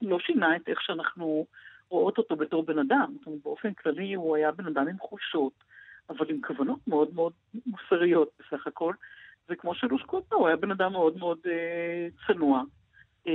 לא 0.02 0.20
שינה 0.20 0.56
את 0.56 0.70
איך 0.70 0.82
שאנחנו 0.82 1.46
רואות 1.90 2.18
אותו 2.18 2.36
בתור 2.36 2.64
בן 2.64 2.80
אדם. 2.80 3.14
זאת 3.18 3.28
אומרת, 3.28 3.42
באופן 3.44 3.74
כללי 3.74 4.14
הוא 4.14 4.36
היה 4.36 4.52
בן 4.52 4.66
אדם 4.66 4.88
עם 4.88 5.00
חולשות, 5.00 5.54
אבל 6.10 6.30
עם 6.30 6.42
כוונות 6.42 6.80
מאוד 6.88 7.10
מאוד 7.16 7.34
מוסריות 7.66 8.30
בסך 8.40 8.68
הכל. 8.68 8.94
וכמו 9.50 9.76
שלוש 9.76 10.04
קוטה, 10.04 10.36
הוא 10.36 10.48
היה 10.48 10.56
בן 10.56 10.72
אדם 10.72 10.92
מאוד 10.92 11.18
מאוד 11.18 11.38
אה, 11.48 12.08
צנוע. 12.28 12.64
אה, 13.28 13.34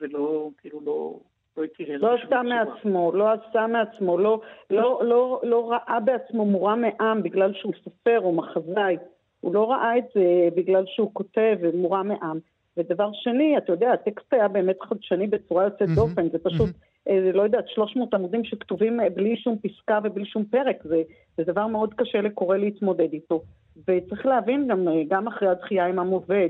ולא, 0.00 0.50
כאילו, 0.58 0.80
לא... 0.84 1.18
לא, 1.56 1.64
לא 1.98 2.14
עשה 2.14 2.42
מעצמו, 2.42 3.12
לא 3.14 3.32
עשה 3.32 3.66
מעצמו, 3.66 4.18
לא, 4.18 4.40
לא, 4.70 5.00
לא, 5.04 5.40
לא 5.42 5.70
ראה 5.70 6.00
בעצמו 6.00 6.44
מורם 6.44 6.80
מעם 6.80 7.22
בגלל 7.22 7.54
שהוא 7.54 7.72
סופר 7.84 8.20
או 8.20 8.32
מחזאי. 8.32 8.96
הוא 9.40 9.54
לא 9.54 9.70
ראה 9.70 9.98
את 9.98 10.04
זה 10.14 10.48
בגלל 10.56 10.84
שהוא 10.86 11.10
כותב 11.12 11.56
מורם 11.74 12.08
מעם. 12.08 12.38
ודבר 12.76 13.10
שני, 13.12 13.58
אתה 13.58 13.72
יודע, 13.72 13.92
הטקסט 13.92 14.32
היה 14.32 14.48
באמת 14.48 14.76
חדשני 14.82 15.26
בצורה 15.26 15.64
יוצאת 15.64 15.88
דופן, 15.88 16.28
זה 16.28 16.38
פשוט, 16.38 16.68
אה, 17.08 17.30
לא 17.34 17.42
יודעת, 17.42 17.68
300 17.68 18.14
עמודים 18.14 18.44
שכתובים 18.44 19.00
אה, 19.00 19.10
בלי 19.10 19.36
שום 19.36 19.56
פסקה 19.58 19.98
ובלי 20.04 20.24
שום 20.24 20.44
פרק, 20.44 20.76
זה, 20.84 21.02
זה 21.36 21.44
דבר 21.44 21.66
מאוד 21.66 21.94
קשה 21.94 22.20
לקורא 22.20 22.56
להתמודד 22.56 23.12
איתו. 23.12 23.42
וצריך 23.88 24.26
להבין 24.26 24.68
גם, 24.68 24.88
אה, 24.88 25.02
גם 25.08 25.26
אחרי 25.26 25.48
הדחייה 25.48 25.86
עם 25.86 25.98
עם 25.98 26.08
עובד, 26.08 26.48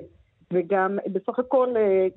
וגם 0.52 0.98
בסך 1.12 1.38
הכל 1.38 1.74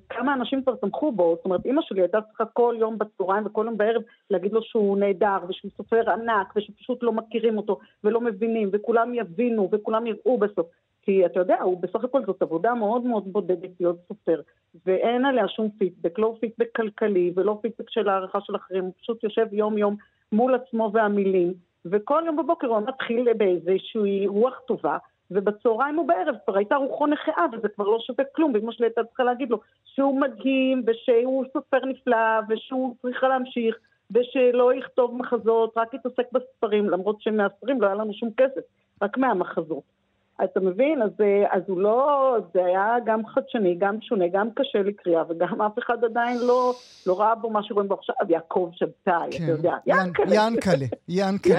כמה 0.10 0.34
אנשים 0.34 0.64
כבר 0.64 0.76
תמכו 0.76 1.12
בו, 1.12 1.34
זאת 1.36 1.46
אומרת 1.46 1.66
אימא 1.66 1.82
שלי 1.82 2.02
הייתה 2.02 2.22
צריכה 2.22 2.46
כל 2.46 2.76
יום 2.80 2.98
בצהריים 2.98 3.46
וכל 3.46 3.66
יום 3.66 3.78
בערב 3.78 4.02
להגיד 4.30 4.54
לו 4.54 4.62
שהוא 4.64 4.98
נהדר 4.98 5.38
ושהוא 5.50 5.72
סופר 5.78 6.12
ענק 6.12 6.54
ושפשוט 6.56 7.04
לא 7.04 7.12
מכירים 7.12 7.58
אותו 7.58 7.80
ולא 8.04 8.22
מבינים 8.22 8.70
וכולם 8.74 9.14
יבינו 9.14 9.70
וכולם 9.72 10.08
יראו 10.08 10.38
בסוף. 10.38 10.68
כי 11.02 11.26
אתה 11.26 11.40
יודע, 11.40 11.62
הוא 11.62 11.82
בסך 11.82 12.04
הכל 12.04 12.26
זאת 12.26 12.42
עבודה 12.42 12.74
מאוד 12.74 13.06
מאוד 13.06 13.24
בודדת 13.34 13.70
להיות 13.80 13.98
סופר, 14.08 14.42
ואין 14.86 15.26
עליה 15.26 15.48
שום 15.48 15.70
פידבק, 15.70 16.20
לא 16.20 16.36
פידבק 16.40 16.76
כלכלי 16.76 17.32
ולא 17.36 17.60
פידבק 17.62 17.90
של 17.90 18.10
הערכה 18.10 18.42
של 18.42 18.56
אחרים, 18.56 18.84
הוא 18.84 18.94
פשוט 19.02 19.24
יושב 19.24 19.48
יום 19.52 19.78
יום 19.78 19.96
מול 20.32 20.56
עצמו 20.56 20.92
והמילים, 20.94 21.54
וכל 21.86 22.24
יום 22.26 22.38
בבוקר 22.38 22.68
הוא 22.68 22.80
מתחיל 22.88 23.34
באיזושהי 23.34 24.28
רוח 24.28 24.60
טובה, 24.68 24.98
ובצהריים 25.32 25.98
ובערב 26.00 26.36
כבר 26.46 26.58
הייתה 26.58 26.76
רוחו 26.76 27.08
נכה, 27.08 27.46
וזה 27.54 27.68
כבר 27.70 27.88
לא 27.88 28.00
שווה 28.00 28.26
כלום, 28.36 28.52
ואמא 28.54 28.72
שלי 28.72 28.86
הייתה 28.86 29.04
צריכה 29.04 29.24
להגיד 29.24 29.50
לו 29.50 29.60
שהוא 29.86 30.22
מדהים, 30.22 30.84
ושהוא 30.88 31.46
סופר 31.54 31.86
נפלא, 31.86 32.40
ושהוא 32.50 32.96
צריכה 33.02 33.28
להמשיך, 33.28 33.78
ושלא 34.12 34.74
יכתוב 34.74 35.18
מחזות, 35.18 35.74
רק 35.78 35.94
יתעסק 35.94 36.32
בספרים, 36.32 36.90
למרות 36.90 37.22
שמהספרים 37.22 37.82
לא 37.82 37.88
היה 37.88 37.96
לנו 37.96 38.14
שום 38.14 38.30
כסף, 38.38 38.62
רק 39.02 39.18
מהמחזות. 39.18 39.99
אתה 40.44 40.60
מבין? 40.60 41.02
אז, 41.02 41.12
אה, 41.22 41.56
אז 41.56 41.62
הוא 41.68 41.82
לא, 41.82 42.36
זה 42.54 42.66
היה 42.66 42.96
גם 43.06 43.26
חדשני, 43.26 43.76
גם 43.80 44.02
שונה, 44.02 44.26
גם 44.32 44.50
קשה 44.56 44.80
לקריאה, 44.80 45.24
וגם 45.30 45.62
אף 45.62 45.80
אחד 45.80 46.04
עדיין 46.04 46.38
לא, 46.38 46.74
לא 47.08 47.20
ראה 47.20 47.36
בו 47.36 47.50
מה 47.50 47.64
שרואים 47.64 47.88
בו 47.88 47.96
עכשיו, 47.96 48.16
יעקב 48.30 48.70
שבתאי, 48.74 49.30
כן. 49.38 49.44
אתה 49.44 49.52
יודע, 49.52 49.74
ינקלה. 49.86 50.36
ינקלה, 50.36 50.86
ינקלה. 51.08 51.56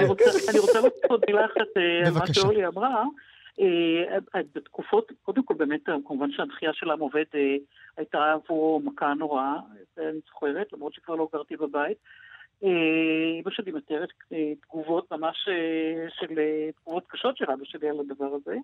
אני 0.49 0.59
רוצה 0.59 0.79
מילה 1.27 1.45
אחת 1.45 1.67
על 2.05 2.13
מה 2.13 2.33
שאורלי 2.33 2.67
אמרה. 2.67 3.03
אה, 3.59 4.41
בתקופות, 4.55 5.11
קודם 5.21 5.43
כל 5.43 5.53
באמת, 5.53 5.81
כמובן 6.07 6.31
שהדחייה 6.31 6.71
של 6.73 6.91
עם 6.91 6.99
עובד 6.99 7.23
אה, 7.35 7.55
הייתה 7.97 8.33
עבורו 8.33 8.81
מכה 8.83 9.13
נוראה, 9.13 9.55
אני 9.97 10.19
זוכרת, 10.27 10.73
למרות 10.73 10.93
שכבר 10.93 11.15
לא 11.15 11.27
גרתי 11.33 11.55
בבית. 11.55 11.97
אמא 12.63 13.51
שלי 13.51 13.71
מתארת 13.71 14.09
אה, 14.33 14.53
תגובות 14.61 15.11
ממש 15.11 15.47
אה, 15.47 16.09
של 16.09 16.39
אה, 16.39 16.69
תגובות 16.71 17.03
קשות 17.07 17.37
של 17.37 17.51
אבא 17.51 17.65
שלי 17.65 17.89
על 17.89 17.99
הדבר 17.99 18.25
הזה. 18.25 18.55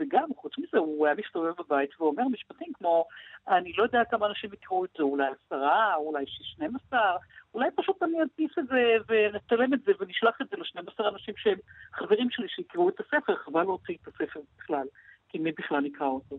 וגם, 0.00 0.28
חוץ 0.36 0.58
מזה, 0.58 0.78
הוא 0.78 1.06
היה 1.06 1.14
מסתובב 1.14 1.52
בבית 1.58 2.00
ואומר 2.00 2.28
משפטים 2.28 2.72
כמו, 2.72 3.04
אני 3.48 3.72
לא 3.72 3.82
יודע 3.82 4.04
כמה 4.10 4.26
אנשים 4.26 4.52
יקראו 4.52 4.84
את 4.84 4.90
זה, 4.96 5.02
אולי 5.02 5.26
עשרה, 5.46 5.94
אולי 5.94 6.24
שניים 6.26 6.72
עשר, 6.76 7.16
אולי 7.54 7.68
פשוט 7.74 8.02
אני 8.02 8.22
אדפיס 8.22 8.50
את 8.58 8.66
זה 8.66 8.96
ונצלם 9.08 9.74
את 9.74 9.82
זה 9.82 9.92
ונשלח 10.00 10.40
את 10.42 10.48
זה 10.48 10.56
לשנים 10.56 10.84
עשר 10.88 11.08
אנשים 11.08 11.34
שהם 11.36 11.58
חברים 11.92 12.30
שלי 12.30 12.48
שיקראו 12.48 12.88
את 12.88 13.00
הספר, 13.00 13.36
חבל 13.36 13.62
להוציא 13.62 13.96
את 14.02 14.08
הספר 14.08 14.40
בכלל, 14.58 14.86
כי 15.28 15.38
מי 15.38 15.52
בכלל 15.52 15.86
יקרא 15.86 16.06
אותו. 16.06 16.36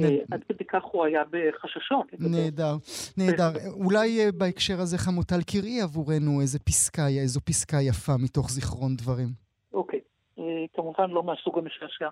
אה, 0.00 0.18
עד 0.30 0.44
כדי 0.48 0.64
כך 0.64 0.82
הוא 0.84 1.04
היה 1.04 1.22
בחששות. 1.30 2.06
נהדר, 2.18 2.74
נהדר. 3.16 3.50
אולי 3.70 4.24
אה, 4.24 4.32
בהקשר 4.32 4.80
הזה, 4.80 4.98
חמוטל, 4.98 5.42
קראי 5.52 5.80
עבורנו 5.80 6.40
איזה 6.40 6.58
פסקה, 6.58 7.06
איזו 7.22 7.40
פסקה 7.40 7.76
יפה 7.80 8.12
מתוך 8.24 8.50
זיכרון 8.50 8.96
דברים. 8.96 9.28
אוקיי, 9.72 10.00
אה, 10.38 10.64
כמובן 10.74 11.10
לא 11.10 11.22
מהסוג 11.22 11.58
המשעשע. 11.58 12.08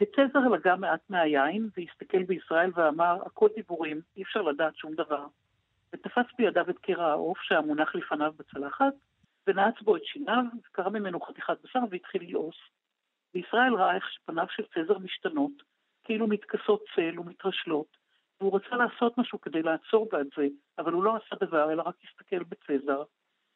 וצזר 0.00 0.48
לגע 0.52 0.76
מעט 0.76 1.00
מהיין, 1.10 1.68
והסתכל 1.76 2.22
בישראל 2.22 2.70
ואמר, 2.74 3.16
הכל 3.26 3.48
דיבורים, 3.56 4.00
אי 4.16 4.22
אפשר 4.22 4.42
לדעת 4.42 4.76
שום 4.76 4.94
דבר. 4.94 5.26
ותפס 5.92 6.26
בידיו 6.38 6.70
את 6.70 6.78
קרע 6.78 7.06
העוף 7.06 7.38
שהיה 7.42 7.60
מונח 7.60 7.94
לפניו 7.94 8.32
בצלחת, 8.38 8.94
ונעץ 9.46 9.74
בו 9.82 9.96
את 9.96 10.04
שיניו, 10.04 10.44
וקרע 10.68 10.88
ממנו 10.88 11.20
חתיכת 11.20 11.56
בשר 11.64 11.80
והתחיל 11.90 12.22
ללעוס. 12.22 12.56
וישראל 13.34 13.74
ראה 13.74 13.94
איך 13.94 14.04
שפניו 14.12 14.46
של 14.56 14.62
צזר 14.74 14.98
משתנות, 14.98 15.52
כאילו 16.04 16.26
מתכסות 16.26 16.84
צל 16.94 17.20
ומתרשלות, 17.20 17.96
והוא 18.40 18.56
רצה 18.56 18.76
לעשות 18.76 19.18
משהו 19.18 19.40
כדי 19.40 19.62
לעצור 19.62 20.08
בעד 20.12 20.26
זה, 20.36 20.46
אבל 20.78 20.92
הוא 20.92 21.04
לא 21.04 21.16
עשה 21.16 21.46
דבר, 21.46 21.72
אלא 21.72 21.82
רק 21.82 21.94
הסתכל 22.04 22.42
בצזר, 22.44 23.02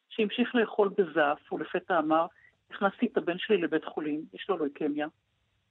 שהמשיך 0.09 0.55
לאכול 0.55 0.89
בזף, 0.97 1.39
ולפתע 1.51 1.99
אמר, 1.99 2.25
הכנסתי 2.71 3.05
את 3.05 3.17
הבן 3.17 3.37
שלי 3.37 3.57
לבית 3.57 3.85
חולים, 3.85 4.21
יש 4.33 4.49
לו 4.49 4.57
לויקמיה. 4.57 5.07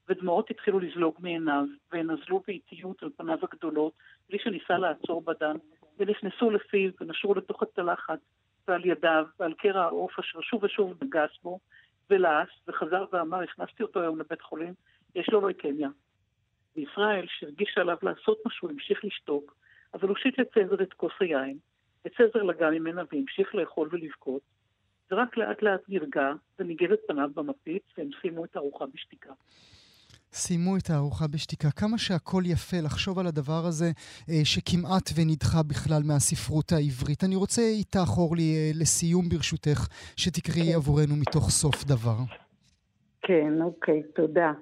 ודמעות 0.09 0.51
התחילו 0.51 0.81
לזלוג 0.81 1.15
מעיניו, 1.19 1.65
והן 1.93 2.11
נזלו 2.11 2.43
באיטיות 2.47 3.03
על 3.03 3.11
פניו 3.17 3.39
הגדולות, 3.43 3.93
בלי 4.29 4.39
שניסה 4.39 4.79
לעצור 4.79 5.23
בדן, 5.23 5.57
ונכנסו 5.99 6.51
לפיו 6.51 6.91
ונשרו 7.01 7.35
לתוך 7.35 7.63
הצלחת, 7.63 8.19
ועל 8.69 8.87
ידיו, 8.87 9.27
ועל 9.41 9.55
קרע 9.55 9.83
העוף 9.83 10.19
אשר 10.19 10.41
שוב 10.41 10.65
ושוב 10.65 11.05
נגס 11.05 11.31
בו, 11.43 11.59
ולעס, 12.11 12.49
וחזר 12.69 13.05
ואמר, 13.13 13.43
הכנסתי 13.43 13.83
אותו 13.83 14.01
היום 14.01 14.21
לבית 14.21 14.43
חולים, 14.43 14.75
יש 15.15 15.29
לו 15.29 15.41
לויקמיה. 15.41 15.89
וישראל, 16.77 17.27
שהרגיש 17.29 17.79
עליו 17.79 17.97
לעשות 18.03 18.39
משהו, 18.47 18.69
המשיך 18.69 19.05
לשתוק, 19.05 19.57
אבל 19.95 20.09
הושיט 20.09 20.39
לצזר 20.39 20.83
את 20.83 20.93
כוס 20.93 21.13
היין, 21.21 21.59
וצזר 22.05 22.43
לגע 22.43 22.71
ממנה 22.71 23.03
והמשיך 23.13 23.55
לאכול 23.55 23.89
ולבכות, 23.93 24.43
ורק 25.11 25.37
לאט 25.37 25.63
לאט 25.63 25.81
נרגע 25.89 26.33
וניגב 26.59 26.93
את 26.93 27.01
פניו 27.09 27.31
במפית, 27.35 27.83
והם 27.99 28.09
סיימו 28.21 28.45
את 28.45 28.57
הארוחה 28.57 28.85
בשתיקה. 28.95 29.33
סיימו 30.33 30.77
את 30.77 30.91
הארוחה 30.91 31.27
בשתיקה. 31.27 31.71
כמה 31.71 31.99
שהכל 31.99 32.43
יפה 32.47 32.77
לחשוב 32.85 33.19
על 33.19 33.27
הדבר 33.27 33.63
הזה 33.69 33.91
אה, 34.31 34.45
שכמעט 34.45 35.11
ונדחה 35.17 35.63
בכלל 35.63 36.03
מהספרות 36.05 36.73
העברית. 36.73 37.25
אני 37.25 37.37
רוצה 37.37 37.63
איתך, 37.63 38.09
אורלי, 38.19 38.55
אה, 38.57 38.71
לסיום 38.75 39.29
ברשותך, 39.29 39.89
שתקראי 40.17 40.67
כן. 40.67 40.75
עבורנו 40.75 41.17
מתוך 41.17 41.51
סוף 41.51 41.85
דבר. 41.85 42.19
כן, 43.23 43.63
אוקיי, 43.63 44.03
תודה. 44.15 44.53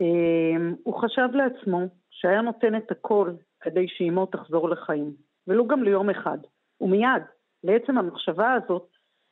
אה, 0.00 0.74
הוא 0.82 1.00
חשב 1.00 1.28
לעצמו 1.32 1.80
שהיה 2.10 2.40
נותן 2.42 2.76
את 2.76 2.90
הכל 2.90 3.30
כדי 3.60 3.88
שאימו 3.88 4.26
תחזור 4.26 4.68
לחיים, 4.68 5.12
ולו 5.46 5.66
גם 5.66 5.82
ליום 5.82 6.10
אחד. 6.10 6.38
ומיד, 6.80 7.22
לעצם 7.64 7.98
המחשבה 7.98 8.52
הזאת, 8.52 8.88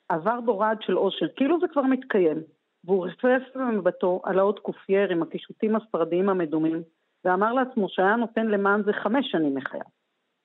עבר 0.09 0.40
בו 0.40 0.59
רעד 0.59 0.83
של 0.83 0.98
אושר, 0.98 1.27
כאילו 1.37 1.61
זה 1.61 1.68
כבר 1.68 1.83
מתקיים. 1.83 2.42
והוא 2.85 3.07
רפרף 3.07 3.42
במבטו 3.55 4.20
על 4.25 4.38
האות 4.38 4.59
קופייר 4.59 5.12
עם 5.12 5.22
הקישוטים 5.22 5.77
הספרדיים 5.77 6.29
המדומים, 6.29 6.83
ואמר 7.25 7.53
לעצמו 7.53 7.88
שהיה 7.88 8.16
נותן 8.16 8.46
למען 8.46 8.83
זה 8.83 8.92
חמש 8.92 9.31
שנים 9.31 9.55
מחייו. 9.55 9.87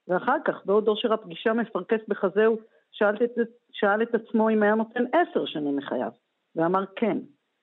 ואחר 0.07 0.37
כך, 0.45 0.65
בעוד 0.65 0.87
אושר 0.87 1.13
הפגישה 1.13 1.53
מפרכס 1.53 1.99
בחזהו, 2.07 2.57
שאל 2.91 3.15
את, 3.15 3.31
שאל 3.71 4.01
את 4.01 4.15
עצמו 4.15 4.49
אם 4.49 4.63
היה 4.63 4.75
נותן 4.75 5.03
עשר 5.13 5.45
שנים 5.45 5.75
מחייו, 5.75 6.11
ואמר 6.55 6.85
כן, 6.95 7.17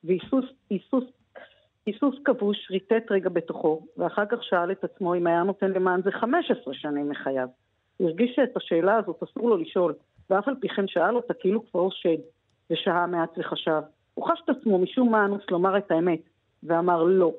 והיסוס 0.05 1.05
היסוס, 1.87 2.15
כבוש 2.25 2.71
ריטט 2.71 3.11
רגע 3.11 3.29
בתוכו, 3.29 3.87
ואחר 3.97 4.27
כך 4.27 4.45
שאל 4.45 4.73
את 4.73 4.85
עצמו 4.85 5.15
אם 5.15 5.27
היה 5.27 5.43
נותן 5.43 5.71
למען 5.71 6.03
זה 6.03 6.11
חמש 6.13 6.51
עשרה 6.51 6.75
שנים 6.75 7.09
מחייו. 7.09 7.49
הוא 7.97 8.09
הרגיש 8.09 8.37
שאת 8.37 8.57
השאלה 8.57 8.97
הזאת 8.97 9.23
אסור 9.23 9.49
לו 9.49 9.57
לשאול, 9.57 9.95
ואף 10.31 10.49
על 10.49 10.55
פי 10.61 10.69
כן 10.69 10.89
שאל 10.89 11.17
אותה 11.17 11.35
כאילו 11.35 11.71
כבר 11.71 11.91
שד, 11.91 12.19
ושהה 12.71 13.07
מעט 13.07 13.39
וחשב. 13.39 13.83
הוא 14.15 14.29
חש 14.29 14.41
את 14.45 14.49
עצמו 14.49 14.79
משום 14.79 15.13
מה 15.13 15.25
אנוס 15.25 15.43
לומר 15.51 15.79
את 15.79 15.91
האמת, 15.91 16.21
ואמר 16.63 17.03
לא. 17.03 17.33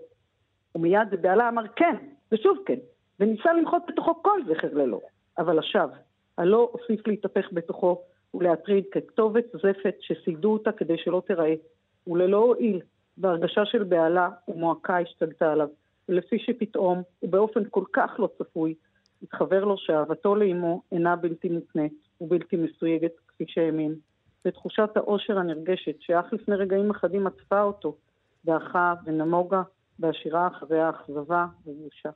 ומיד 0.75 1.09
בבהלה 1.11 1.49
אמר 1.49 1.67
כן, 1.75 1.95
ושוב 2.31 2.57
כן, 2.65 2.79
וניסה 3.19 3.53
למחות 3.53 3.81
בתוכו 3.87 4.23
כל 4.23 4.39
זכר 4.47 4.73
ללא, 4.73 5.01
אבל 5.37 5.59
לשווא. 5.59 5.95
הלא 6.37 6.69
הוסיף 6.71 7.07
להתהפך 7.07 7.47
בתוכו 7.53 8.01
ולהטריד 8.33 8.83
ככתובת 8.91 9.45
זפת 9.53 9.95
שסיידו 9.99 10.53
אותה 10.53 10.71
כדי 10.71 10.97
שלא 10.97 11.21
תיראה, 11.27 11.53
וללא 12.07 12.37
הועיל, 12.37 12.81
והרגשה 13.17 13.65
של 13.65 13.83
בהלה 13.83 14.29
ומועקה 14.47 14.99
השתלטה 14.99 15.51
עליו, 15.51 15.67
ולפי 16.09 16.39
שפתאום, 16.39 17.01
ובאופן 17.23 17.63
כל 17.69 17.83
כך 17.93 18.11
לא 18.19 18.29
צפוי, 18.37 18.73
התחבר 19.23 19.63
לו 19.63 19.77
שאהבתו 19.77 20.35
לאמו 20.35 20.81
אינה 20.91 21.15
בלתי 21.15 21.49
מותנית 21.49 21.93
ובלתי 22.21 22.55
מסויגת 22.55 23.11
כפי 23.27 23.43
שהאמין. 23.47 23.95
ותחושת 24.45 24.89
האושר 24.95 25.37
הנרגשת, 25.37 25.95
שאך 25.99 26.33
לפני 26.33 26.55
רגעים 26.55 26.89
אחדים 26.89 27.27
עטפה 27.27 27.61
אותו, 27.61 27.95
באחה 28.43 28.93
ונמוגה, 29.05 29.61
בהשירה 29.99 30.47
אחרי 30.47 30.81
האכזבה 30.81 31.45
ובושה. 31.65 32.09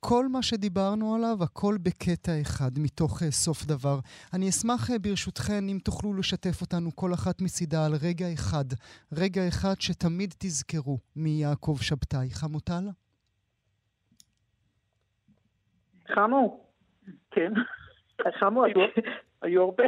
כל 0.00 0.28
מה 0.28 0.42
שדיברנו 0.42 1.14
עליו, 1.14 1.36
הכל 1.42 1.74
בקטע 1.82 2.32
אחד, 2.40 2.70
מתוך 2.78 3.22
uh, 3.22 3.30
סוף 3.30 3.64
דבר. 3.66 3.98
אני 4.34 4.48
אשמח 4.48 4.90
uh, 4.90 4.98
ברשותכן 4.98 5.68
אם 5.68 5.78
תוכלו 5.84 6.14
לשתף 6.14 6.60
אותנו 6.60 6.96
כל 6.96 7.14
אחת 7.14 7.40
מצידה 7.40 7.86
על 7.86 7.92
רגע 8.02 8.26
אחד, 8.32 8.64
רגע 9.12 9.48
אחד 9.48 9.74
שתמיד 9.80 10.34
תזכרו 10.38 10.98
מיעקב 11.16 11.76
שבתאי. 11.80 12.30
חמוטל? 12.30 12.84
חמו. 16.14 16.64
כן. 17.30 17.52
חמו, 18.40 18.64
היו 19.42 19.62
הרבה. 19.62 19.84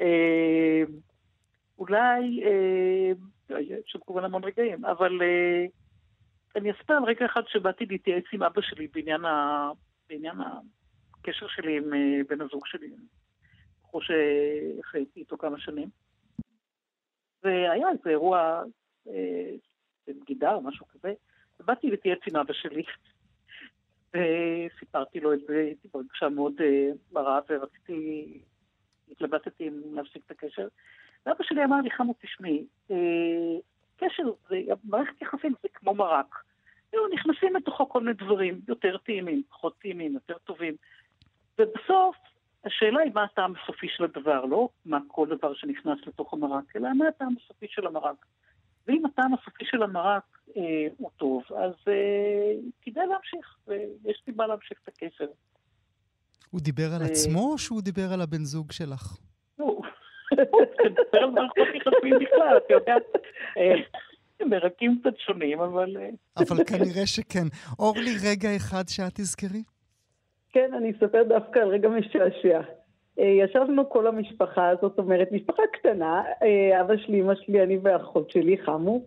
אה, 0.00 0.82
אולי, 1.78 2.40
יש 3.50 3.82
שם 3.86 3.98
כמובן 4.06 4.24
המון 4.24 4.44
רגעים, 4.44 4.84
אבל 4.84 5.18
אני 6.56 6.70
אספר 6.70 6.94
על 6.94 7.04
רגע 7.04 7.26
אחד 7.26 7.42
שבאתי 7.46 7.86
להתייעץ 7.86 8.24
עם 8.32 8.42
אבא 8.42 8.60
שלי 8.62 8.88
בעניין, 8.88 9.24
ה... 9.24 9.70
בעניין 10.08 10.36
הקשר 11.20 11.48
שלי 11.48 11.76
עם 11.76 11.90
בן 12.28 12.40
הזוג 12.40 12.66
שלי, 12.66 12.90
בחור 13.82 14.00
שחייתי 14.02 15.20
איתו 15.20 15.38
כמה 15.38 15.58
שנים. 15.58 15.88
והיה 17.42 17.88
איזה 17.90 18.10
אירוע 18.10 18.62
בבגידה 20.06 20.54
או 20.54 20.62
משהו 20.62 20.86
כזה, 20.86 21.12
ובאתי 21.60 21.90
להתייעץ 21.90 22.20
עם 22.26 22.36
אבא 22.36 22.52
שלי, 22.52 22.82
וסיפרתי 24.12 25.20
לו 25.20 25.32
את 25.32 25.38
זה, 25.46 25.58
הייתי 25.58 25.88
ברגשה 25.88 26.28
מאוד 26.28 26.54
מרה 27.12 27.40
ורציתי 27.48 28.40
התלבטתי 29.10 29.68
אם 29.68 29.94
להפסיק 29.94 30.22
את 30.26 30.30
הקשר. 30.30 30.68
ואבא 31.26 31.44
שלי 31.44 31.64
אמר 31.64 31.80
לי, 31.80 31.90
חמו, 31.90 32.14
תשמעי, 32.20 32.66
אה, 32.90 32.96
קשר, 33.96 34.22
זה, 34.48 34.56
מערכת 34.84 35.22
יחסים 35.22 35.54
זה 35.62 35.68
כמו 35.74 35.94
מרק. 35.94 36.44
נכנסים 37.14 37.56
לתוכו 37.56 37.88
כל 37.88 38.00
מיני 38.00 38.12
דברים, 38.12 38.60
יותר 38.68 38.96
טעימים, 38.96 39.42
פחות 39.50 39.78
טעימים, 39.78 40.14
יותר 40.14 40.38
טובים. 40.44 40.74
ובסוף, 41.58 42.16
השאלה 42.64 43.00
היא 43.00 43.12
מה 43.14 43.24
הטעם 43.24 43.52
הסופי 43.62 43.86
של 43.88 44.04
הדבר, 44.04 44.44
לא 44.44 44.68
מה 44.84 44.98
כל 45.08 45.28
דבר 45.28 45.54
שנכנס 45.54 45.98
לתוך 46.06 46.32
המרק, 46.32 46.76
אלא 46.76 46.88
מה 46.92 47.08
הטעם 47.08 47.34
הסופי 47.44 47.66
של 47.68 47.86
המרק. 47.86 48.26
ואם 48.86 49.06
הטעם 49.06 49.34
הסופי 49.34 49.64
של 49.64 49.82
המרק 49.82 50.38
אה, 50.56 50.62
הוא 50.96 51.10
טוב, 51.16 51.42
אז 51.50 51.72
אה, 51.88 52.52
כדאי 52.82 53.06
להמשיך, 53.06 53.56
ויש 53.66 54.22
סיבה 54.24 54.46
להמשיך 54.46 54.78
את 54.82 54.88
הקשר. 54.88 55.26
הוא 56.50 56.60
דיבר 56.60 56.94
על 56.94 57.02
עצמו 57.02 57.52
או 57.52 57.58
שהוא 57.58 57.82
דיבר 57.82 58.12
על 58.12 58.20
הבן 58.20 58.44
זוג 58.44 58.72
שלך? 58.72 59.16
הוא 59.56 59.84
דיבר 60.36 61.18
על 61.22 61.30
מערכות 61.30 61.68
יחסים 61.74 62.18
בכלל, 62.20 62.56
אתה 62.56 62.74
יודע. 62.74 62.94
אה, 63.58 63.74
מרקים 64.46 64.98
קצת 65.00 65.18
שונים, 65.18 65.60
אבל... 65.60 65.96
אה, 65.96 66.08
אבל 66.36 66.64
כנראה 66.64 67.06
שכן. 67.06 67.46
אורלי, 67.78 68.14
רגע 68.30 68.56
אחד 68.56 68.84
שאת 68.88 69.14
תזכרי? 69.14 69.62
כן, 70.52 70.70
אני 70.74 70.90
אספר 70.90 71.22
דווקא 71.22 71.58
על 71.58 71.68
רגע 71.68 71.88
משעשע. 71.88 72.60
אה, 73.18 73.24
ישבנו 73.24 73.90
כל 73.90 74.06
המשפחה, 74.06 74.70
זאת 74.82 74.98
אומרת, 74.98 75.32
משפחה 75.32 75.62
קטנה, 75.72 76.22
אבא 76.80 76.96
שלי, 76.96 77.20
אמא 77.20 77.34
שלי, 77.34 77.62
אני 77.62 77.78
ואחות 77.82 78.30
שלי, 78.30 78.58
חמו, 78.58 79.00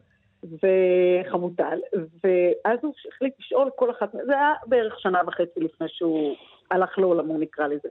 וחמוטל, 0.43 1.79
ואז 1.93 2.79
הוא 2.81 2.93
החליט 3.13 3.33
לשאול 3.39 3.69
כל 3.75 3.91
אחת, 3.91 4.11
זה 4.11 4.33
היה 4.33 4.53
בערך 4.65 4.99
שנה 4.99 5.19
וחצי 5.27 5.59
לפני 5.59 5.87
שהוא 5.89 6.35
הלך 6.71 6.97
לעולמו 6.97 7.37
נקרא 7.37 7.67
לזה. 7.67 7.89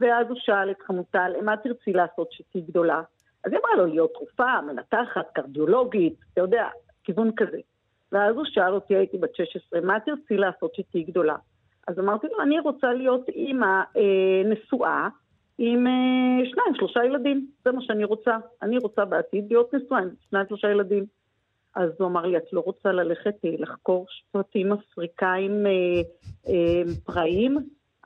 ואז 0.00 0.26
הוא 0.28 0.36
שאל 0.40 0.70
את 0.70 0.82
חמוטל, 0.82 1.32
מה 1.42 1.56
תרצי 1.56 1.92
לעשות 1.92 2.32
שתהיי 2.32 2.62
גדולה? 2.62 3.02
אז 3.44 3.52
היא 3.52 3.60
אמרה 3.60 3.76
לו 3.76 3.86
להיות 3.86 4.10
תרופה, 4.14 4.60
מנתחת, 4.60 5.26
קרדיולוגית, 5.34 6.14
אתה 6.32 6.40
יודע, 6.40 6.68
כיוון 7.04 7.30
כזה. 7.36 7.58
ואז 8.12 8.36
הוא 8.36 8.44
שאל 8.44 8.74
אותי, 8.74 8.96
הייתי 8.96 9.18
בת 9.18 9.36
16, 9.36 9.80
מה 9.80 10.00
תרצי 10.00 10.36
לעשות 10.36 10.74
שתהיי 10.74 11.02
גדולה? 11.02 11.36
אז 11.88 11.98
אמרתי 11.98 12.26
לו, 12.26 12.42
אני 12.42 12.60
רוצה 12.60 12.92
להיות 12.92 13.28
אימא 13.28 13.82
אה, 13.96 14.42
נשואה 14.44 15.08
עם 15.58 15.86
אה, 15.86 16.46
שניים, 16.50 16.74
שלושה 16.74 17.04
ילדים, 17.04 17.46
זה 17.64 17.72
מה 17.72 17.82
שאני 17.82 18.04
רוצה. 18.04 18.36
אני 18.62 18.78
רוצה 18.78 19.04
בעתיד 19.04 19.46
להיות 19.50 19.74
נשואה 19.74 20.00
עם 20.00 20.08
שניים, 20.30 20.46
שלושה 20.48 20.70
ילדים. 20.70 21.04
אז 21.76 21.90
הוא 21.98 22.08
אמר 22.08 22.26
לי, 22.26 22.36
את 22.36 22.52
לא 22.52 22.60
רוצה 22.60 22.92
ללכת 22.92 23.34
אה, 23.44 23.50
לחקור 23.58 24.06
שבטים 24.08 24.72
אפריקאים 24.72 25.66
אה, 25.66 25.72
אה, 26.48 26.82
פראיים? 27.04 27.56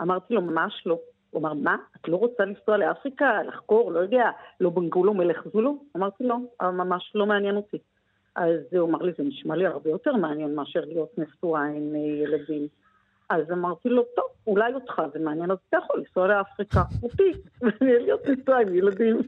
אמרתי 0.03 0.35
לו, 0.35 0.43
ממש 0.43 0.83
לא. 0.87 0.99
הוא 1.31 1.41
אמר, 1.41 1.55
מה? 1.55 1.77
את 1.97 2.09
לא 2.09 2.17
רוצה 2.17 2.45
לנסוע 2.45 2.77
לאפריקה, 2.77 3.43
לחקור, 3.49 3.93
לא 3.93 4.01
יודע, 4.01 4.31
לא 4.61 4.71
בנגולו 4.71 5.15
מלך 5.15 5.45
זולו? 5.53 5.79
אמרתי 5.97 6.25
לא, 6.25 6.37
ממש 6.63 7.13
לא 7.15 7.27
מעניין 7.27 7.57
אותי. 7.57 7.79
אז 8.37 8.61
הוא 8.73 8.89
אמר 8.89 8.99
לי, 8.99 9.13
זה 9.19 9.25
נשמע 9.25 9.57
לי 9.57 9.67
הרבה 9.67 9.91
יותר 9.91 10.13
מעניין 10.13 10.55
מאשר 10.55 10.81
להיות 10.87 11.19
נשואה 11.19 11.63
עם 11.63 11.95
אה, 11.95 12.01
ילדים. 12.01 12.69
אז 13.31 13.51
אמרתי 13.53 13.89
לו, 13.89 14.03
טוב, 14.17 14.25
אולי 14.47 14.75
אותך 14.75 15.03
זה 15.13 15.19
מעניין, 15.19 15.51
אז 15.51 15.59
אתה 15.69 15.77
יכול 15.85 15.99
לנסוע 15.99 16.29
לאפריקה, 16.29 16.83
אותי, 17.03 17.33
ולהיות 17.81 18.21
נשואה 18.27 18.59
עם 18.59 18.75
ילדים. 18.75 19.23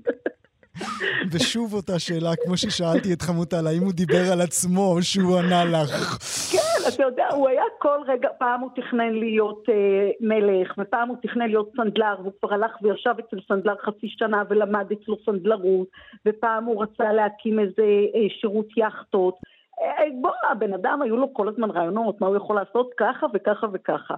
ושוב 1.33 1.75
אותה 1.75 1.99
שאלה, 1.99 2.31
כמו 2.45 2.57
ששאלתי 2.57 3.13
את 3.13 3.23
חמוטל, 3.23 3.67
האם 3.67 3.83
הוא 3.83 3.93
דיבר 3.93 4.33
על 4.33 4.41
עצמו 4.41 4.93
או 4.93 5.03
שהוא 5.03 5.39
ענה 5.39 5.65
לך? 5.65 6.19
כן, 6.53 6.70
אתה 6.95 7.03
יודע, 7.03 7.29
הוא 7.33 7.49
היה 7.49 7.63
כל 7.79 7.99
רגע, 8.07 8.29
פעם 8.39 8.61
הוא 8.61 8.71
תכנן 8.75 9.15
להיות 9.15 9.65
אה, 9.69 10.11
מלך, 10.21 10.75
ופעם 10.79 11.09
הוא 11.09 11.17
תכנן 11.23 11.49
להיות 11.49 11.73
סנדלר, 11.77 12.15
והוא 12.21 12.33
כבר 12.41 12.55
הלך 12.55 12.83
וישב 12.83 13.15
אצל 13.19 13.37
סנדלר 13.49 13.75
חצי 13.83 14.09
שנה 14.09 14.43
ולמד 14.49 14.93
אצלו 14.93 15.17
סנדלרות, 15.27 15.89
ופעם 16.27 16.65
הוא 16.65 16.83
רצה 16.83 17.13
להקים 17.13 17.59
איזה 17.59 17.83
אה, 18.15 18.29
שירות 18.41 18.67
יאכטות. 18.77 19.39
אה, 19.83 20.05
בוא, 20.21 20.31
הבן 20.51 20.75
אדם, 20.75 21.03
היו 21.03 21.17
לו 21.17 21.35
כל 21.35 21.49
הזמן 21.49 21.71
רעיונות, 21.71 22.21
מה 22.21 22.27
הוא 22.27 22.37
יכול 22.37 22.57
לעשות 22.57 22.91
ככה 22.97 23.27
וככה 23.35 23.67
וככה. 23.73 24.15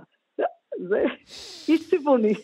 זה 0.88 1.04
איש 1.68 1.90
צבעוני. 1.90 2.34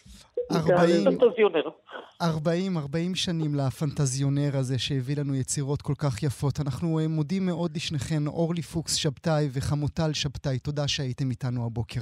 40, 2.22 2.78
40 2.78 3.14
שנים 3.14 3.54
לפנטזיונר 3.54 4.50
הזה 4.56 4.78
שהביא 4.78 5.16
לנו 5.16 5.34
יצירות 5.34 5.82
כל 5.82 5.94
כך 5.98 6.22
יפות. 6.22 6.60
אנחנו 6.60 6.98
אה, 6.98 7.08
מודים 7.08 7.46
מאוד 7.46 7.76
לשניכם, 7.76 8.26
אורלי 8.26 8.62
פוקס 8.62 8.94
שבתאי 8.94 9.48
וחמוטל 9.52 10.12
שבתאי. 10.12 10.58
תודה 10.58 10.88
שהייתם 10.88 11.30
איתנו 11.30 11.66
הבוקר. 11.66 12.00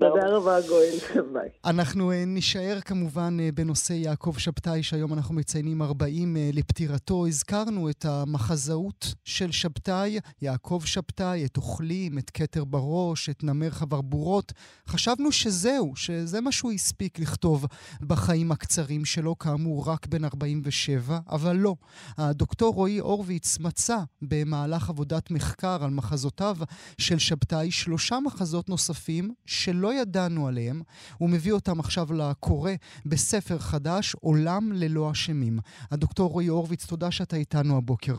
תודה 0.00 0.26
רבה, 0.26 0.58
גואל. 0.68 0.94
ביי. 1.32 1.48
אנחנו 1.64 2.12
uh, 2.12 2.14
נישאר 2.26 2.78
כמובן 2.80 3.36
uh, 3.40 3.54
בנושא 3.54 3.92
יעקב 3.92 4.34
שבתאי, 4.38 4.82
שהיום 4.82 5.12
אנחנו 5.12 5.34
מציינים 5.34 5.82
40 5.82 6.36
uh, 6.36 6.38
אה, 6.38 6.50
לפטירתו. 6.52 7.26
הזכרנו 7.26 7.90
את 7.90 8.04
המחזאות 8.04 9.14
של 9.24 9.52
שבתאי, 9.52 10.18
יעקב 10.42 10.82
שבתאי, 10.84 11.44
את 11.44 11.56
אוכלים, 11.56 12.18
את 12.18 12.30
כתר 12.30 12.64
בראש, 12.64 13.28
את 13.28 13.44
נמר 13.44 13.70
חברבורות. 13.70 14.52
חשבנו 14.88 15.32
שזהו, 15.32 15.96
שזה 15.96 16.40
מה 16.40 16.52
שהוא 16.52 16.72
הספיק 16.72 17.18
לכתוב 17.18 17.66
בחיים 18.00 18.52
הקצרים 18.52 19.04
שלו, 19.04 19.38
כאמור 19.38 19.88
רק 19.88 20.06
בן 20.06 20.24
47, 20.24 21.18
אבל 21.28 21.56
לא. 21.56 21.74
הדוקטור 22.18 22.74
רועי 22.74 22.98
הורוביץ 22.98 23.58
מצא 23.58 23.98
במהלך 24.22 24.90
עבודת 24.90 25.30
מחקר 25.30 25.84
על 25.84 25.90
מחזותיו 25.90 26.56
של 26.98 27.18
שבתאי 27.18 27.70
שלושה 27.70 28.18
מחזות 28.20 28.68
נוספים 28.68 29.34
שלא 29.46 29.83
שלא 29.84 29.94
ידענו 29.94 30.48
עליהם, 30.48 30.82
הוא 31.18 31.30
מביא 31.30 31.52
אותם 31.52 31.80
עכשיו 31.80 32.06
לקורא 32.18 32.70
בספר 33.06 33.58
חדש, 33.58 34.14
עולם 34.20 34.62
ללא 34.72 35.10
אשמים. 35.10 35.58
הדוקטור 35.92 36.30
רועי 36.30 36.46
הורוביץ, 36.46 36.86
תודה 36.86 37.10
שאתה 37.10 37.36
איתנו 37.36 37.76
הבוקר. 37.76 38.14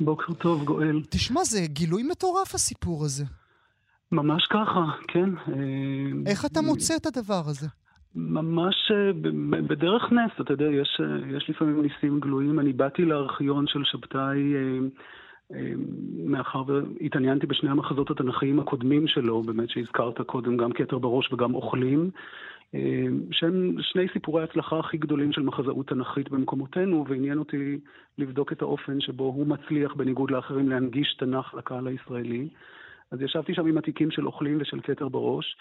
בוקר 0.00 0.32
טוב, 0.32 0.64
גואל. 0.64 1.02
תשמע, 1.10 1.44
זה 1.44 1.60
גילוי 1.66 2.02
מטורף 2.02 2.54
הסיפור 2.54 3.04
הזה. 3.04 3.24
ממש 4.12 4.46
ככה, 4.50 4.84
כן. 5.08 5.30
אה, 5.48 6.30
איך 6.30 6.44
אתה 6.44 6.60
מוצא 6.62 6.96
את 6.96 7.06
הדבר 7.06 7.42
הזה? 7.46 7.66
ממש 8.14 8.74
אה, 8.90 9.12
בדרך 9.68 10.02
נס, 10.12 10.40
אתה 10.40 10.52
יודע, 10.52 10.64
יש, 10.64 11.00
אה, 11.00 11.36
יש 11.36 11.50
לפעמים 11.50 11.82
ניסים 11.82 12.20
גלויים. 12.20 12.60
אני 12.60 12.72
באתי 12.72 13.02
לארכיון 13.02 13.66
של 13.66 13.80
שבתאי 13.84 14.40
מאחר 16.24 16.62
והתעניינתי 16.66 17.46
בשני 17.46 17.70
המחזות 17.70 18.10
התנכיים 18.10 18.60
הקודמים 18.60 19.06
שלו, 19.06 19.42
באמת 19.42 19.70
שהזכרת 19.70 20.20
קודם, 20.20 20.56
גם 20.56 20.72
כתר 20.72 20.98
בראש 20.98 21.32
וגם 21.32 21.54
אוכלים, 21.54 22.10
אמ, 22.74 23.20
שהם 23.30 23.76
שני 23.80 24.06
סיפורי 24.12 24.42
ההצלחה 24.42 24.78
הכי 24.78 24.96
גדולים 24.96 25.32
של 25.32 25.42
מחזאות 25.42 25.88
תנכית 25.88 26.30
במקומותינו, 26.30 27.04
ועניין 27.08 27.38
אותי 27.38 27.78
לבדוק 28.18 28.52
את 28.52 28.62
האופן 28.62 29.00
שבו 29.00 29.24
הוא 29.24 29.46
מצליח, 29.46 29.94
בניגוד 29.94 30.30
לאחרים, 30.30 30.68
להנגיש 30.68 31.14
תנ"ך 31.14 31.54
לקהל 31.54 31.86
הישראלי. 31.86 32.48
אז 33.10 33.22
ישבתי 33.22 33.54
שם 33.54 33.66
עם 33.66 33.78
התיקים 33.78 34.10
של 34.10 34.26
אוכלים 34.26 34.58
ושל 34.60 34.80
כתר 34.80 35.08
בראש, 35.08 35.56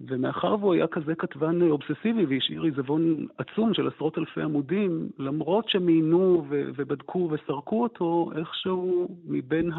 ומאחר 0.00 0.56
והוא 0.60 0.74
היה 0.74 0.86
כזה 0.86 1.14
כתבן 1.14 1.70
אובססיבי 1.70 2.24
והשאיר 2.24 2.62
עיזבון 2.62 3.26
עצום 3.38 3.74
של 3.74 3.88
עשרות 3.88 4.18
אלפי 4.18 4.42
עמודים, 4.42 5.08
למרות 5.18 5.68
שמיינו 5.68 6.44
ו- 6.48 6.70
ובדקו 6.76 7.30
וסרקו 7.32 7.82
אותו, 7.82 8.30
איכשהו 8.36 9.08
מבין 9.24 9.70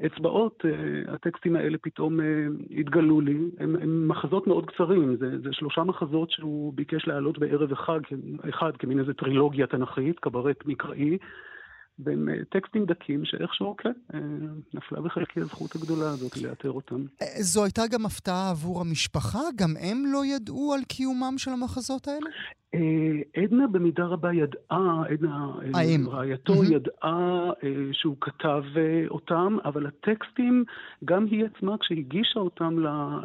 האצבעות, 0.00 0.64
אה, 0.64 1.14
הטקסטים 1.14 1.56
האלה 1.56 1.78
פתאום 1.82 2.20
אה, 2.20 2.46
התגלו 2.70 3.20
לי. 3.20 3.38
הם, 3.58 3.76
הם 3.76 4.08
מחזות 4.08 4.46
מאוד 4.46 4.66
קצרים, 4.66 5.16
זה, 5.16 5.38
זה 5.38 5.52
שלושה 5.52 5.84
מחזות 5.84 6.30
שהוא 6.30 6.72
ביקש 6.74 7.06
להעלות 7.06 7.38
בערב 7.38 7.72
אחד, 7.72 8.00
אחד 8.48 8.76
כמין 8.76 8.98
איזה 8.98 9.14
טרילוגיה 9.14 9.66
תנכית, 9.66 10.18
קברט 10.18 10.66
מקראי. 10.66 11.18
והם 11.98 12.28
אה, 12.28 12.34
טקסטים 12.50 12.86
דקים 12.86 13.24
שאיכשהו, 13.24 13.76
כן, 13.76 13.92
אה, 14.14 14.20
נפלה 14.74 15.00
בחלקי 15.00 15.40
הזכות 15.40 15.76
הגדולה 15.76 16.10
הזאת 16.10 16.36
לאתר 16.36 16.70
אותם. 16.70 17.04
אה, 17.22 17.26
זו 17.42 17.64
הייתה 17.64 17.82
גם 17.86 18.06
הפתעה 18.06 18.50
עבור 18.50 18.80
המשפחה? 18.80 19.40
גם 19.56 19.74
הם 19.80 20.04
לא 20.06 20.26
ידעו 20.26 20.74
על 20.74 20.84
קיומם 20.84 21.34
של 21.38 21.50
המחזות 21.50 22.08
האלה? 22.08 22.30
עדנה 23.36 23.66
במידה 23.66 24.04
רבה 24.04 24.32
ידעה, 24.32 25.02
עדנה, 25.10 25.52
האם. 25.74 26.08
רעייתו 26.08 26.52
mm-hmm. 26.52 26.74
ידעה 26.74 27.50
שהוא 27.92 28.16
כתב 28.20 28.62
אותם, 29.10 29.56
אבל 29.64 29.86
הטקסטים, 29.86 30.64
גם 31.04 31.26
היא 31.30 31.44
עצמה, 31.44 31.78
כשהגישה 31.78 32.40
אותם 32.40 32.78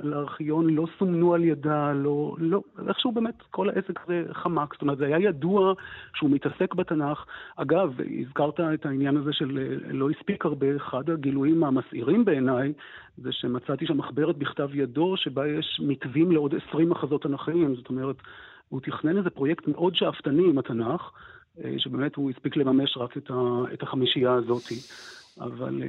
לארכיון, 0.03 0.69
לא 0.69 0.87
סומנו 0.99 1.33
על 1.33 1.43
ידה, 1.43 1.93
לא, 1.93 2.35
לא, 2.39 2.61
איכשהו 2.87 3.11
באמת 3.11 3.41
כל 3.51 3.69
העסק 3.69 3.99
הזה 4.03 4.23
חמק. 4.33 4.73
זאת 4.73 4.81
אומרת, 4.81 4.97
זה 4.97 5.05
היה 5.05 5.19
ידוע 5.19 5.73
שהוא 6.15 6.29
מתעסק 6.29 6.73
בתנ"ך. 6.73 7.25
אגב, 7.55 7.93
הזכרת 8.21 8.59
את 8.59 8.85
העניין 8.85 9.17
הזה 9.17 9.33
של 9.33 9.77
לא 9.89 10.09
הספיק 10.09 10.45
הרבה, 10.45 10.75
אחד 10.75 11.09
הגילויים 11.09 11.63
המסעירים 11.63 12.25
בעיניי, 12.25 12.73
זה 13.17 13.29
שמצאתי 13.31 13.85
שם 13.85 13.97
מחברת 13.97 14.37
בכתב 14.37 14.69
ידו, 14.73 15.17
שבה 15.17 15.47
יש 15.47 15.81
מתווים 15.83 16.31
לעוד 16.31 16.53
עשרים 16.55 16.89
מחזות 16.89 17.21
תנ"כיים. 17.21 17.75
זאת 17.75 17.89
אומרת, 17.89 18.15
הוא 18.69 18.81
תכנן 18.81 19.17
איזה 19.17 19.29
פרויקט 19.29 19.67
מאוד 19.67 19.95
שאפתני 19.95 20.49
עם 20.49 20.57
התנ"ך, 20.57 21.11
אה, 21.63 21.73
שבאמת 21.77 22.15
הוא 22.15 22.31
הספיק 22.31 22.55
לממש 22.55 22.97
רק 22.97 23.17
את, 23.73 23.83
החמישייה 23.83 24.33
הזאתי. 24.33 24.75
אבל... 25.39 25.83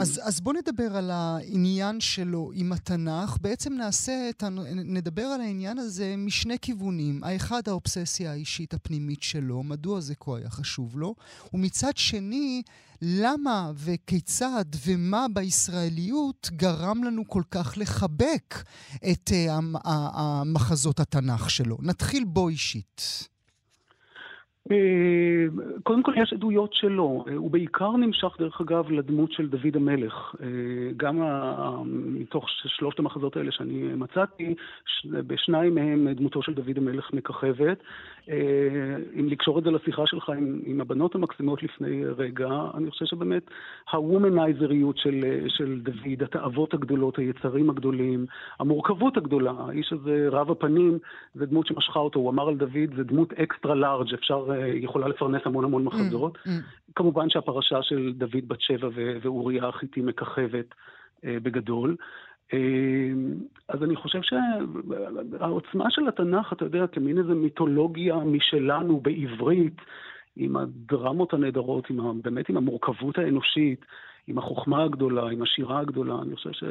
אז, 0.00 0.20
אז 0.24 0.40
בוא 0.40 0.52
נדבר 0.52 0.96
על 0.96 1.10
העניין 1.10 2.00
שלו 2.00 2.50
עם 2.54 2.72
התנ"ך. 2.72 3.36
בעצם 3.40 3.72
נעשה 3.72 4.30
את, 4.30 4.44
נדבר 4.74 5.22
על 5.22 5.40
העניין 5.40 5.78
הזה 5.78 6.14
משני 6.18 6.56
כיוונים. 6.62 7.24
האחד, 7.24 7.62
האובססיה 7.66 8.30
האישית 8.30 8.74
הפנימית 8.74 9.22
שלו, 9.22 9.62
מדוע 9.62 10.00
זה 10.00 10.14
כה 10.14 10.36
היה 10.36 10.50
חשוב 10.50 10.98
לו, 10.98 11.14
ומצד 11.54 11.96
שני, 11.96 12.62
למה 13.02 13.72
וכיצד 13.74 14.64
ומה 14.86 15.26
בישראליות 15.32 16.50
גרם 16.52 17.04
לנו 17.04 17.28
כל 17.28 17.42
כך 17.50 17.74
לחבק 17.76 18.64
את 19.10 19.30
uh, 19.30 19.88
המחזות 20.14 21.00
התנ"ך 21.00 21.50
שלו. 21.50 21.76
נתחיל 21.80 22.24
בו 22.24 22.48
אישית. 22.48 23.28
אה, 24.70 25.46
קודם 25.82 26.02
כל 26.02 26.12
יש 26.16 26.32
עדויות 26.32 26.74
שלו, 26.74 27.24
אה, 27.28 27.34
הוא 27.34 27.50
בעיקר 27.50 27.90
נמשך 27.96 28.36
דרך 28.38 28.60
אגב 28.60 28.90
לדמות 28.90 29.32
של 29.32 29.48
דוד 29.48 29.76
המלך. 29.76 30.34
אה, 30.42 30.46
גם 30.96 31.22
מתוך 31.86 32.48
שלושת 32.48 32.98
המחזות 32.98 33.36
האלה 33.36 33.52
שאני 33.52 33.82
מצאתי, 33.96 34.54
בשניים 35.04 35.74
מהם 35.74 36.08
דמותו 36.08 36.42
של 36.42 36.54
דוד 36.54 36.76
המלך 36.78 37.12
מככבת. 37.12 37.82
אם 39.20 39.28
לקשור 39.28 39.58
את 39.58 39.64
זה 39.64 39.70
לשיחה 39.70 40.02
שלך 40.06 40.28
עם, 40.28 40.60
עם 40.64 40.80
הבנות 40.80 41.14
המקסימות 41.14 41.62
לפני 41.62 42.04
רגע, 42.04 42.48
אני 42.74 42.90
חושב 42.90 43.04
שבאמת 43.04 43.50
הוומנייזריות 43.92 44.98
של, 44.98 45.24
של 45.48 45.80
דוד, 45.80 46.22
התאוות 46.22 46.74
הגדולות, 46.74 47.18
היצרים 47.18 47.70
הגדולים, 47.70 48.26
המורכבות 48.60 49.16
הגדולה, 49.16 49.52
האיש 49.58 49.92
הזה 49.92 50.28
רב 50.30 50.50
הפנים, 50.50 50.98
זה 51.34 51.46
דמות 51.46 51.66
שמשכה 51.66 51.98
אותו, 51.98 52.20
הוא 52.20 52.30
אמר 52.30 52.48
על 52.48 52.56
דוד, 52.56 52.96
זה 52.96 53.04
דמות 53.04 53.32
אקסטרה 53.32 53.74
לארג', 53.74 54.14
אפשר 54.14 54.46
יכולה 54.74 55.08
לפרנס 55.08 55.42
המון 55.44 55.64
המון 55.64 55.84
מחזות. 55.84 56.36
Mm, 56.36 56.48
mm. 56.48 56.92
כמובן 56.94 57.30
שהפרשה 57.30 57.82
של 57.82 58.12
דוד 58.16 58.48
בת 58.48 58.60
שבע 58.60 58.88
ואוריה 59.22 59.68
החיתי 59.68 60.00
מככבת 60.00 60.74
אה, 61.24 61.36
בגדול. 61.42 61.96
אה, 62.52 63.10
אז 63.68 63.82
אני 63.82 63.96
חושב 63.96 64.20
שהעוצמה 64.22 65.90
של 65.90 66.08
התנ"ך, 66.08 66.52
אתה 66.52 66.64
יודע, 66.64 66.86
כמין 66.86 67.18
איזו 67.18 67.34
מיתולוגיה 67.34 68.16
משלנו 68.16 69.00
בעברית, 69.00 69.80
עם 70.36 70.56
הדרמות 70.56 71.32
הנהדרות, 71.32 71.90
עם 71.90 72.00
ה, 72.00 72.12
באמת 72.22 72.48
עם 72.48 72.56
המורכבות 72.56 73.18
האנושית, 73.18 73.84
עם 74.26 74.38
החוכמה 74.38 74.84
הגדולה, 74.84 75.30
עם 75.30 75.42
השירה 75.42 75.80
הגדולה, 75.80 76.14
אני 76.22 76.36
חושב 76.36 76.52
ש... 76.52 76.64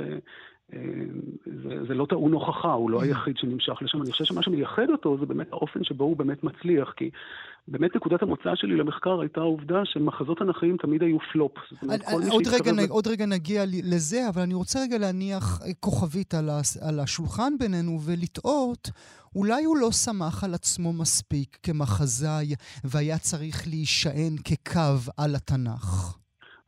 זה, 1.46 1.86
זה 1.88 1.94
לא 1.94 2.06
טעון 2.10 2.34
הוכחה, 2.34 2.72
הוא 2.72 2.90
לא 2.90 3.02
היחיד 3.02 3.38
שנמשך 3.38 3.82
לשם. 3.82 4.02
אני 4.02 4.12
חושב 4.12 4.26
שמה 4.26 4.44
שמייחד 4.44 4.90
אותו 4.90 5.18
זה 5.20 5.26
באמת 5.26 5.48
האופן 5.52 5.84
שבו 5.84 6.04
הוא 6.04 6.18
באמת 6.18 6.44
מצליח, 6.44 6.94
כי 6.98 7.10
באמת 7.68 7.96
נקודת 7.96 8.22
המוצא 8.22 8.56
שלי 8.56 8.76
למחקר 8.76 9.22
הייתה 9.22 9.40
העובדה 9.40 9.86
שמחזות 9.86 10.38
תנכיים 10.38 10.78
תמיד 10.78 11.02
היו 11.02 11.18
פלופ. 11.34 11.52
עוד, 12.32 12.48
רגע, 12.48 12.74
ב... 12.74 12.90
עוד 12.90 13.08
רגע 13.08 13.26
נגיע 13.26 13.64
לזה, 13.84 14.30
אבל 14.30 14.42
אני 14.42 14.54
רוצה 14.54 14.80
רגע 14.82 14.98
להניח 14.98 15.62
אה, 15.62 15.74
כוכבית 15.80 16.34
על, 16.34 16.50
הס, 16.50 16.84
על 16.84 17.00
השולחן 17.00 17.54
בינינו 17.60 18.00
ולטעות. 18.06 18.90
אולי 19.36 19.64
הוא 19.64 19.78
לא 19.78 19.90
סמך 19.92 20.44
על 20.44 20.54
עצמו 20.54 20.94
מספיק 20.94 21.58
כמחזאי 21.64 22.56
והיה 22.84 23.18
צריך 23.18 23.68
להישען 23.68 24.36
כקו 24.44 25.12
על 25.18 25.36
התנ"ך. 25.36 26.18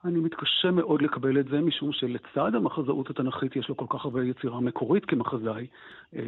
אני 0.05 0.19
מתקשה 0.19 0.71
מאוד 0.71 1.01
לקבל 1.01 1.39
את 1.39 1.47
זה, 1.47 1.61
משום 1.61 1.91
שלצד 1.91 2.55
המחזאות 2.55 3.09
התנ"כית 3.09 3.55
יש 3.55 3.69
לו 3.69 3.77
כל 3.77 3.85
כך 3.89 4.05
הרבה 4.05 4.23
יצירה 4.23 4.59
מקורית 4.59 5.05
כמחזאי. 5.05 5.67
אה, 6.15 6.21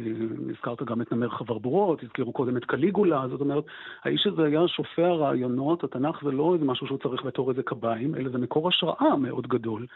הזכרת 0.50 0.82
גם 0.82 1.02
את 1.02 1.12
נמר 1.12 1.28
חברבורות, 1.28 2.02
הזכירו 2.02 2.32
קודם 2.32 2.56
את 2.56 2.64
קליגולה, 2.64 3.28
זאת 3.30 3.40
אומרת, 3.40 3.64
האיש 4.04 4.26
הזה 4.26 4.42
היה 4.44 4.68
שופע 4.68 5.08
רעיונות, 5.08 5.84
התנ"ך 5.84 6.24
זה 6.24 6.30
לא 6.30 6.54
איזה 6.54 6.64
משהו 6.64 6.86
שהוא 6.86 6.98
צריך 6.98 7.24
בתור 7.24 7.50
איזה 7.50 7.62
קביים, 7.62 8.14
אלא 8.14 8.30
זה 8.30 8.38
מקור 8.38 8.68
השראה 8.68 9.16
מאוד 9.16 9.46
גדול. 9.46 9.86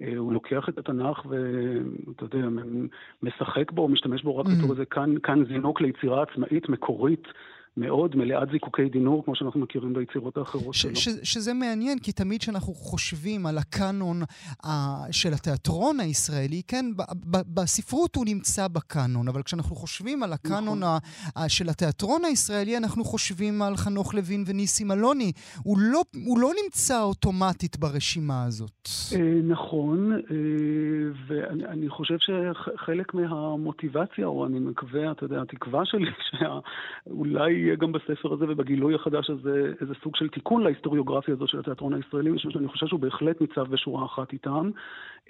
אה, 0.00 0.16
הוא 0.16 0.32
לוקח 0.32 0.68
את 0.68 0.78
התנ"ך 0.78 1.26
ואתה 1.28 2.24
יודע, 2.24 2.48
משחק 3.22 3.72
בו, 3.72 3.88
משתמש 3.88 4.22
בו 4.22 4.36
רק 4.36 4.46
בתור 4.46 4.70
איזה 4.70 4.84
כאן 5.22 5.44
זינוק 5.44 5.80
ליצירה 5.80 6.22
עצמאית, 6.22 6.68
מקורית. 6.68 7.28
מאוד, 7.80 8.16
מלאת 8.16 8.48
זיקוקי 8.52 8.88
דינור, 8.88 9.24
כמו 9.24 9.36
שאנחנו 9.36 9.60
מכירים 9.60 9.92
ביצירות 9.92 10.36
האחרות 10.36 10.74
ש- 10.74 10.82
שלו. 10.82 10.96
ש- 10.96 11.32
שזה 11.34 11.54
מעניין, 11.54 11.98
כי 11.98 12.12
תמיד 12.12 12.40
כשאנחנו 12.40 12.74
חושבים 12.74 13.46
על 13.46 13.58
הקאנון 13.58 14.22
uh, 14.22 14.68
של 15.10 15.32
התיאטרון 15.32 16.00
הישראלי, 16.00 16.62
כן, 16.68 16.86
ב- 16.96 17.02
ב- 17.36 17.60
בספרות 17.60 18.16
הוא 18.16 18.24
נמצא 18.28 18.68
בקאנון, 18.68 19.28
אבל 19.28 19.42
כשאנחנו 19.42 19.76
חושבים 19.76 20.22
על 20.22 20.32
הקאנון 20.32 20.78
נכון. 20.78 20.82
ה- 20.82 20.98
ה- 21.44 21.48
של 21.48 21.68
התיאטרון 21.68 22.24
הישראלי, 22.24 22.76
אנחנו 22.76 23.04
חושבים 23.04 23.62
על 23.62 23.76
חנוך 23.76 24.14
לוין 24.14 24.44
וניסים 24.46 24.92
אלוני. 24.92 25.32
הוא 25.64 25.78
לא, 25.80 26.00
הוא 26.26 26.38
לא 26.38 26.50
נמצא 26.64 27.02
אוטומטית 27.02 27.78
ברשימה 27.78 28.44
הזאת. 28.44 28.88
אה, 29.16 29.18
נכון, 29.44 30.12
אה, 30.12 30.18
ואני 31.26 31.64
אני 31.66 31.88
חושב 31.88 32.16
שחלק 32.18 33.14
מהמוטיבציה, 33.14 34.26
או 34.26 34.46
אני 34.46 34.58
מקווה, 34.58 35.10
אתה 35.12 35.24
יודע, 35.24 35.42
התקווה 35.42 35.80
שלי, 35.84 36.10
שאולי 36.30 37.69
יהיה 37.70 37.78
גם 37.78 37.92
בספר 37.92 38.32
הזה 38.32 38.44
ובגילוי 38.48 38.94
החדש 38.94 39.30
הזה 39.30 39.72
איזה 39.80 39.94
סוג 40.02 40.16
של 40.16 40.28
תיקון 40.28 40.62
להיסטוריוגרפיה 40.62 41.34
הזאת 41.34 41.48
של 41.48 41.58
התיאטרון 41.58 41.94
הישראלי, 41.94 42.30
משום 42.30 42.50
שאני 42.50 42.68
חושב 42.68 42.86
שהוא 42.86 43.00
בהחלט 43.00 43.40
ניצב 43.40 43.62
בשורה 43.62 44.04
אחת 44.04 44.32
איתם. 44.32 44.70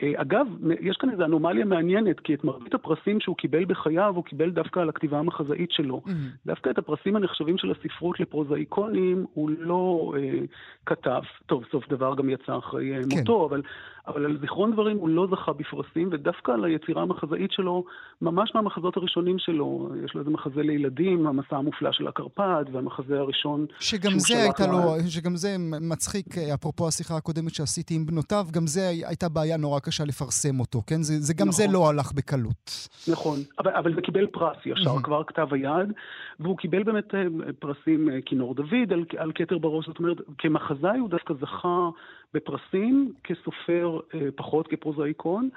אה, 0.02 0.12
אגב, 0.16 0.46
יש 0.80 0.96
כאן 0.96 1.10
איזו 1.10 1.24
אנומליה 1.24 1.64
מעניינת, 1.64 2.20
כי 2.20 2.34
את 2.34 2.44
מרבית 2.44 2.74
הפרסים 2.74 3.20
שהוא 3.20 3.36
קיבל 3.36 3.64
בחייו, 3.64 4.12
הוא 4.16 4.24
קיבל 4.24 4.50
דווקא 4.50 4.80
על 4.80 4.88
הכתיבה 4.88 5.18
המחזאית 5.18 5.70
שלו. 5.72 6.02
Mm. 6.06 6.10
דווקא 6.46 6.70
את 6.70 6.78
הפרסים 6.78 7.16
הנחשבים 7.16 7.58
של 7.58 7.70
הספרות 7.70 8.20
לפרוזאיקונים 8.20 9.26
הוא 9.34 9.50
לא 9.58 10.12
אה, 10.16 10.38
כתב. 10.86 11.22
טוב, 11.46 11.64
סוף 11.72 11.88
דבר 11.88 12.14
גם 12.14 12.30
יצא 12.30 12.58
אחרי 12.58 12.96
אה, 12.96 13.02
כן. 13.10 13.18
מותו, 13.18 13.46
אבל, 13.46 13.62
אבל 14.06 14.24
על 14.24 14.38
זיכרון 14.40 14.72
דברים 14.72 14.96
הוא 14.96 15.08
לא 15.08 15.26
זכה 15.30 15.52
בפרסים, 15.52 16.08
ודווקא 16.12 16.52
על 16.52 16.64
היצירה 16.64 17.02
המחזאית 17.02 17.52
שלו, 17.52 17.84
ממש 18.22 18.52
מהמחזות 18.54 18.96
הראשונים 18.96 19.38
שלו, 19.38 19.90
יש 20.04 20.14
לו 20.14 20.20
איזה 20.20 20.30
מחזה 20.30 20.62
לילדים, 20.62 21.26
המסע 21.26 21.56
המופלא 21.56 21.92
של 21.92 22.08
הקרפד, 22.08 22.64
והמחזה 22.72 23.18
הראשון 23.18 23.66
שגם 23.80 24.18
זה 24.18 24.42
הייתה 24.42 24.66
לו, 24.66 24.80
שגם 25.08 25.36
זה 25.36 25.56
מצחיק, 25.80 26.38
אה, 26.38 26.54
אפרופו 26.54 26.88
השיחה 26.88 27.16
הקודמת 27.16 27.54
שעשיתי 27.54 27.94
עם 27.94 28.06
בנותיו, 28.06 28.46
גם 28.50 28.66
זה 28.66 28.88
הי- 28.88 29.06
הייתה 29.06 29.28
בעיה 29.28 29.56
נורא 29.56 29.79
קשה 29.80 30.04
לפרסם 30.04 30.60
אותו, 30.60 30.82
כן? 30.86 31.02
זה, 31.02 31.14
זה 31.20 31.34
גם 31.34 31.48
נכון. 31.48 31.52
זה 31.66 31.72
לא 31.72 31.88
הלך 31.88 32.12
בקלות. 32.12 32.88
נכון, 33.08 33.38
אבל, 33.58 33.70
אבל 33.74 33.94
זה 33.94 34.00
קיבל 34.00 34.26
פרס 34.26 34.56
ישר, 34.66 34.96
Mhm. 34.96 35.02
כבר 35.02 35.22
כתב 35.24 35.48
היד, 35.50 35.92
והוא 36.40 36.56
קיבל 36.58 36.82
באמת 36.82 37.14
אה, 37.14 37.22
פרסים 37.58 38.10
אה, 38.10 38.18
כינור 38.26 38.54
דוד 38.54 38.92
על, 38.92 39.04
על 39.18 39.32
כתר 39.34 39.58
בראש, 39.58 39.86
זאת 39.86 39.98
אומרת, 39.98 40.16
כמחזאי 40.38 40.98
הוא 40.98 41.08
דווקא 41.08 41.34
זכה 41.40 41.88
בפרסים, 42.34 43.12
כסופר 43.24 44.00
אה, 44.14 44.20
פחות, 44.36 44.68
כפרוזאיקון, 44.68 45.48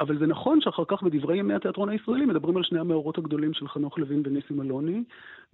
אבל 0.00 0.18
זה 0.18 0.26
נכון 0.26 0.60
שאחר 0.60 0.82
כך 0.88 1.02
בדברי 1.02 1.38
ימי 1.38 1.54
התיאטרון 1.54 1.88
הישראלי 1.88 2.26
מדברים 2.26 2.56
על 2.56 2.62
שני 2.62 2.78
המאורות 2.78 3.18
הגדולים 3.18 3.54
של 3.54 3.68
חנוך 3.68 3.98
לוין 3.98 4.22
וניסים 4.24 4.60
אלוני, 4.60 5.02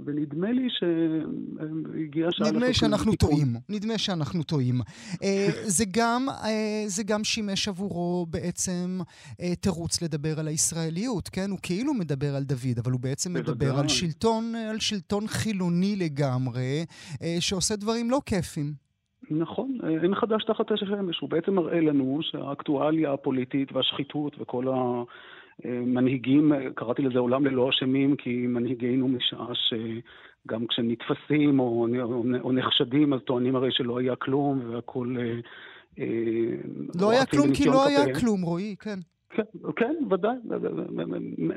ונדמה 0.01 0.53
לי 0.53 0.69
שהגיע 0.71 2.29
השעה 2.29 2.51
נדמה 2.51 2.75
שאנחנו. 2.75 3.13
טועים. 3.17 3.57
נדמה 3.69 3.99
שאנחנו 3.99 4.43
טועים. 4.43 4.81
אה, 5.23 5.49
זה 5.65 5.85
גם, 5.91 6.27
אה, 6.29 6.85
זה 6.87 7.03
גם 7.03 7.25
שימש 7.25 7.69
עבורו 7.69 8.27
בעצם 8.31 9.01
אה, 9.41 9.55
תירוץ 9.55 10.03
לדבר 10.03 10.41
על 10.41 10.49
הישראליות, 10.49 11.29
כן? 11.29 11.51
הוא 11.51 11.59
כאילו 11.63 11.95
מדבר 11.95 12.37
על 12.37 12.45
דוד, 12.45 12.79
אבל 12.79 12.93
הוא 12.93 13.01
בעצם 13.01 13.33
מדבר. 13.33 13.79
על 13.79 13.89
שלטון, 13.89 14.55
על 14.55 14.79
שלטון 14.79 15.27
חילוני 15.27 15.97
לגמרי, 15.97 16.85
אה, 17.23 17.37
שעושה 17.41 17.77
דברים 17.77 18.11
לא 18.11 18.21
כיפים. 18.27 18.88
נכון, 19.31 19.79
אה, 19.85 19.89
אין 20.03 20.15
חדש 20.15 20.45
תחת 20.45 20.71
השמש. 20.71 21.21
הוא 21.21 21.31
בעצם 21.31 21.55
מראה 21.55 21.81
לנו 21.81 22.19
שהאקטואליה 22.23 23.13
הפוליטית 23.13 23.73
והשחיתות 23.73 24.37
וכל 24.39 24.65
המנהיגים, 25.65 26.53
אה, 26.53 26.71
קראתי 26.75 27.03
לזה 27.03 27.19
עולם 27.19 27.47
ללא 27.47 27.69
אשמים, 27.71 28.17
כי 28.17 28.47
מנהיגינו 28.47 29.09
משעה 29.09 29.47
שגם 29.55 30.67
כשנתפסים 30.67 31.61
או, 31.61 31.87
או, 32.03 32.25
או 32.41 32.53
נחשדים, 32.53 33.13
אז 33.13 33.21
טוענים 33.27 33.57
הרי 33.57 33.73
שלא 33.73 33.99
היה 33.99 34.17
כלום 34.17 34.61
והכול... 34.71 35.19
אה, 35.99 36.05
לא 37.01 37.11
היה 37.11 37.27
כלום 37.27 37.55
כי 37.55 37.65
לא 37.65 37.87
היה. 37.87 38.21
כלום, 38.21 38.43
רועי, 38.43 38.77
כן. 38.79 38.99
כן, 39.31 39.43
כן, 39.77 39.95
ודאי. 40.11 40.37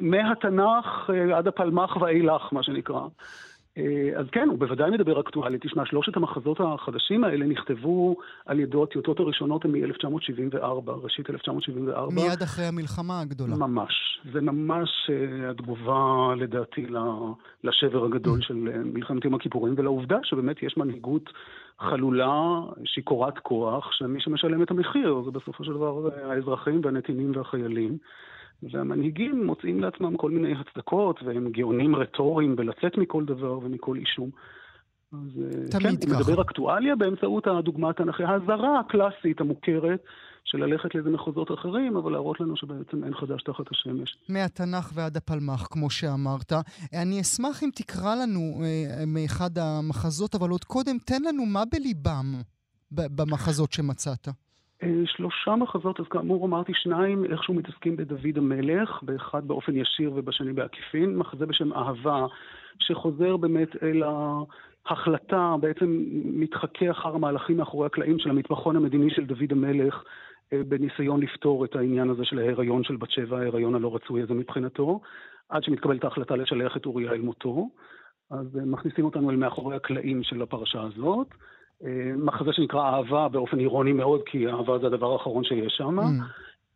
מהתנ"ך 0.02 1.10
עד 1.36 1.48
הפלמ"ח 1.48 1.98
ואילך, 2.02 2.54
מה 2.54 2.64
שנקרא. 2.64 3.08
אה, 3.78 4.20
אז 4.20 4.26
כן, 4.32 4.48
הוא 4.50 4.60
בוודאי 4.60 4.92
מדבר 4.92 5.20
אקטואלית. 5.20 5.62
תשמע, 5.62 5.86
שלושת 5.86 6.18
המחזות 6.18 6.58
החדשים 6.60 7.24
האלה 7.24 7.46
נכתבו 7.46 8.16
על 8.46 8.60
ידו, 8.60 8.84
הטיוטות 8.84 9.20
הראשונות 9.20 9.66
הן 9.66 9.72
מ-1974, 9.72 10.92
ראשית 10.92 11.30
1974. 11.30 12.14
מיד 12.14 12.42
אחרי 12.42 12.66
המלחמה 12.66 13.22
הגדולה. 13.22 13.56
ממש. 13.56 14.20
זה 14.34 14.42
ממש 14.42 14.90
אה, 15.10 15.50
התגובה, 15.50 16.34
לדעתי, 16.38 16.86
לשבר 17.64 18.06
הגדול 18.06 18.42
של 18.42 18.70
אה, 18.74 18.78
מלחמת 18.78 19.26
יום 19.26 19.36
הכיפורים, 19.36 19.74
ולעובדה 19.78 20.18
שבאמת 20.24 20.64
יש 20.64 20.78
מנהיגות 20.78 21.30
חלולה, 21.80 22.60
שיכורת 22.86 23.40
כוח, 23.40 23.92
שמי 23.92 24.22
שמשלם 24.22 24.64
את 24.64 24.72
המחיר 24.72 25.22
זה 25.26 25.32
בסופו 25.32 25.64
של 25.64 25.74
דבר 25.74 26.10
האזרחים 26.24 26.82
והנתינים 26.84 27.32
והחיילים. 27.36 27.98
והמנהיגים 28.64 29.46
מוצאים 29.46 29.80
לעצמם 29.80 30.18
כל 30.18 30.32
מיני 30.32 30.54
הצדקות, 30.60 31.20
והם 31.24 31.52
גאונים 31.52 31.96
רטוריים 31.96 32.56
בלצאת 32.56 32.98
מכל 32.98 33.26
דבר 33.26 33.60
ומכל 33.60 33.98
אישום. 33.98 34.30
אז 35.14 35.44
אה, 35.44 35.70
תמיד 35.80 36.04
כן, 36.04 36.10
ככה. 36.10 36.20
מדבר 36.20 36.42
אקטואליה 36.42 36.96
באמצעות 36.96 37.48
הדוגמה 37.48 37.90
התנ"כית, 37.90 38.26
האזהרה 38.30 38.80
הקלאסית 38.80 39.42
המוכרת 39.42 40.04
של 40.44 40.58
ללכת 40.58 40.96
לאיזה 40.96 41.10
מחוזות 41.10 41.52
אחרים, 41.52 41.98
אבל 41.98 42.12
להראות 42.12 42.40
לנו 42.40 42.58
שבעצם 42.58 43.04
אין 43.04 43.14
חדש 43.14 43.44
תחת 43.44 43.72
השמש. 43.72 44.18
מהתנ"ך 44.30 44.92
ועד 44.94 45.18
הפלמ"ח, 45.18 45.68
כמו 45.72 45.90
שאמרת. 45.90 46.54
אני 46.94 47.22
אשמח 47.22 47.64
אם 47.64 47.70
תקרא 47.76 48.16
לנו 48.16 48.62
אה, 48.64 49.06
מאחד 49.08 49.58
המחזות, 49.58 50.36
אבל 50.36 50.50
עוד 50.50 50.64
קודם 50.64 50.98
תן 51.06 51.22
לנו 51.22 51.46
מה 51.46 51.64
בליבם 51.72 52.42
במחזות 52.92 53.74
שמצאת. 53.74 54.28
אה, 54.84 55.02
שלושה 55.06 55.56
מחזות, 55.56 56.00
אז 56.00 56.06
כאמור 56.08 56.46
אמרתי 56.46 56.72
שניים 56.76 57.26
איכשהו 57.26 57.54
מתעסקים 57.54 57.96
בדוד 57.96 58.38
המלך, 58.38 59.04
באחד 59.04 59.48
באופן 59.48 59.76
ישיר 59.76 60.12
ובשני 60.16 60.54
בעקיפין, 60.54 61.18
מחזה 61.18 61.46
בשם 61.46 61.74
אהבה, 61.74 62.26
שחוזר 62.80 63.38
באמת 63.38 63.84
אל 63.84 64.04
ההחלטה, 64.86 65.56
בעצם 65.62 66.06
מתחכה 66.24 66.92
אחר 66.92 67.16
המהלכים 67.16 67.58
מאחורי 67.58 67.86
הקלעים 67.86 68.20
של 68.20 68.30
המטבחון 68.30 68.76
המדיני 68.76 69.10
של 69.10 69.26
דוד 69.26 69.52
המלך, 69.52 70.04
אה, 70.54 70.64
בניסיון 70.68 71.22
לפתור 71.22 71.66
את 71.66 71.76
העניין 71.76 72.10
הזה 72.10 72.26
של 72.26 72.40
ההיריון 72.40 72.84
של 72.84 72.96
בת 72.96 73.12
שבע, 73.12 73.38
ההיריון 73.38 73.76
הלא 73.76 73.96
רצוי 73.96 74.22
הזה 74.22 74.34
מבחינתו, 74.34 75.00
עד 75.50 75.64
שמתקבלת 75.64 76.04
ההחלטה 76.04 76.36
לשלח 76.36 76.78
את 76.78 76.86
אוריה 76.86 77.12
אל 77.12 77.22
מותו. 77.22 77.70
אז 78.32 78.58
אה, 78.58 78.66
מכניסים 78.66 79.06
אותנו 79.06 79.30
אל 79.30 79.36
מאחורי 79.36 79.76
הקלעים 79.76 80.24
של 80.24 80.42
הפרשה 80.42 80.82
הזאת. 80.82 81.28
אה, 81.86 82.12
מחזה 82.18 82.54
שנקרא 82.54 82.96
אהבה 82.96 83.28
באופן 83.28 83.60
אירוני 83.60 83.94
מאוד, 83.94 84.22
כי 84.26 84.48
אהבה 84.48 84.80
זה 84.80 84.88
הדבר 84.88 85.14
האחרון 85.14 85.44
שיש 85.44 85.74
שם. 85.78 86.00
Mm. 86.00 86.04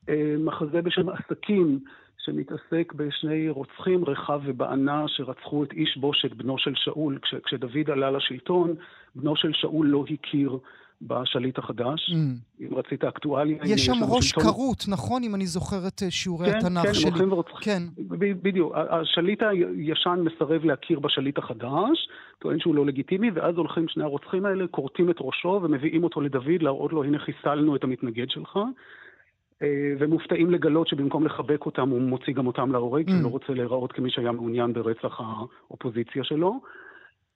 אה, 0.10 0.36
מחזה 0.40 0.82
בשם 0.82 1.10
עסקים, 1.10 1.80
שמתעסק 2.26 2.94
בשני 2.96 3.50
רוצחים, 3.50 4.06
רחב 4.06 4.42
ובענה, 4.46 5.04
שרצחו 5.08 5.64
את 5.64 5.74
איש 5.74 5.98
בושת, 5.98 6.34
בנו 6.34 6.58
של 6.58 6.74
שאול. 6.76 7.20
כש, 7.22 7.36
כשדוד 7.36 7.90
עלה 7.92 8.12
לשלטון, 8.12 8.74
בנו 9.16 9.36
של 9.36 9.54
שאול 9.54 9.88
לא 9.88 10.06
הכיר 10.10 10.58
בשליט 11.02 11.58
החדש. 11.58 12.10
Mm. 12.12 12.16
אם 12.64 12.78
רצית 12.78 13.04
אקטואליה... 13.04 13.58
יש 13.66 13.86
שם 13.86 13.94
ראש 14.10 14.30
שלטון- 14.30 14.44
כרות, 14.44 14.86
נכון? 14.88 15.24
אם 15.24 15.36
אני 15.36 15.46
זוכר 15.46 15.88
את 15.88 16.04
אה, 16.04 16.12
שיעורי 16.12 16.52
כן, 16.52 16.58
התנ"ך 16.58 16.82
כן, 16.86 16.94
שלי. 16.94 17.10
הולכים 17.10 17.32
ורוצחים. 17.32 17.58
כן. 17.64 17.82
ב- 18.08 18.42
בדיוק. 18.48 18.74
השליט 18.90 19.40
הישן 19.44 20.20
מסרב 20.24 20.66
להכיר 20.66 21.00
בשליט 21.00 21.38
החדש, 21.38 22.10
טוען 22.40 22.60
שהוא 22.60 22.76
לא 22.76 22.86
לגיטימי, 22.86 23.32
ואז 23.34 23.56
הולכים 23.58 23.88
שני 23.88 24.04
הרוצחים 24.04 24.46
האלה, 24.46 24.66
כורתים 24.72 25.10
את 25.10 25.16
ראשו 25.20 25.60
ומביאים 25.64 26.04
אותו 26.04 26.22
לדוד, 26.22 26.62
להראות 26.62 26.94
לו, 26.94 27.04
הנה 27.04 27.20
חיסלנו 27.20 27.76
את 27.76 27.84
המתנגד 27.84 28.30
שלך. 28.30 28.60
אה, 29.62 29.68
ומופתעים 30.00 30.52
לגלות 30.52 30.88
שבמקום 30.88 31.26
לחבק 31.26 31.66
אותם, 31.66 31.90
הוא 31.90 32.02
מוציא 32.02 32.34
גם 32.34 32.48
אותם 32.48 32.72
להורג, 32.72 33.06
כי 33.06 33.12
הוא 33.12 33.20
Mm. 33.20 33.24
לא 33.24 33.28
רוצה 33.28 33.54
להיראות 33.54 33.92
כמי 33.92 34.12
שהיה 34.12 34.32
מעוניין 34.32 34.74
ברצח 34.74 35.20
האופוזיציה 35.20 36.24
שלו. 36.24 36.60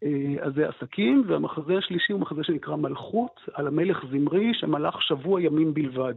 אה, 0.04 0.36
אז 0.42 0.54
זה 0.54 0.70
עסקים, 0.70 1.24
והמחזה 1.28 1.78
השלישי 1.78 2.14
הוא 2.14 2.22
מחזה 2.22 2.44
שנקרא 2.44 2.76
מלכות, 2.76 3.40
על 3.54 3.68
המלך 3.68 4.06
זמרי 4.12 4.54
שמלך 4.54 5.02
שבוע 5.02 5.42
ימים 5.42 5.74
בלבד. 5.74 6.14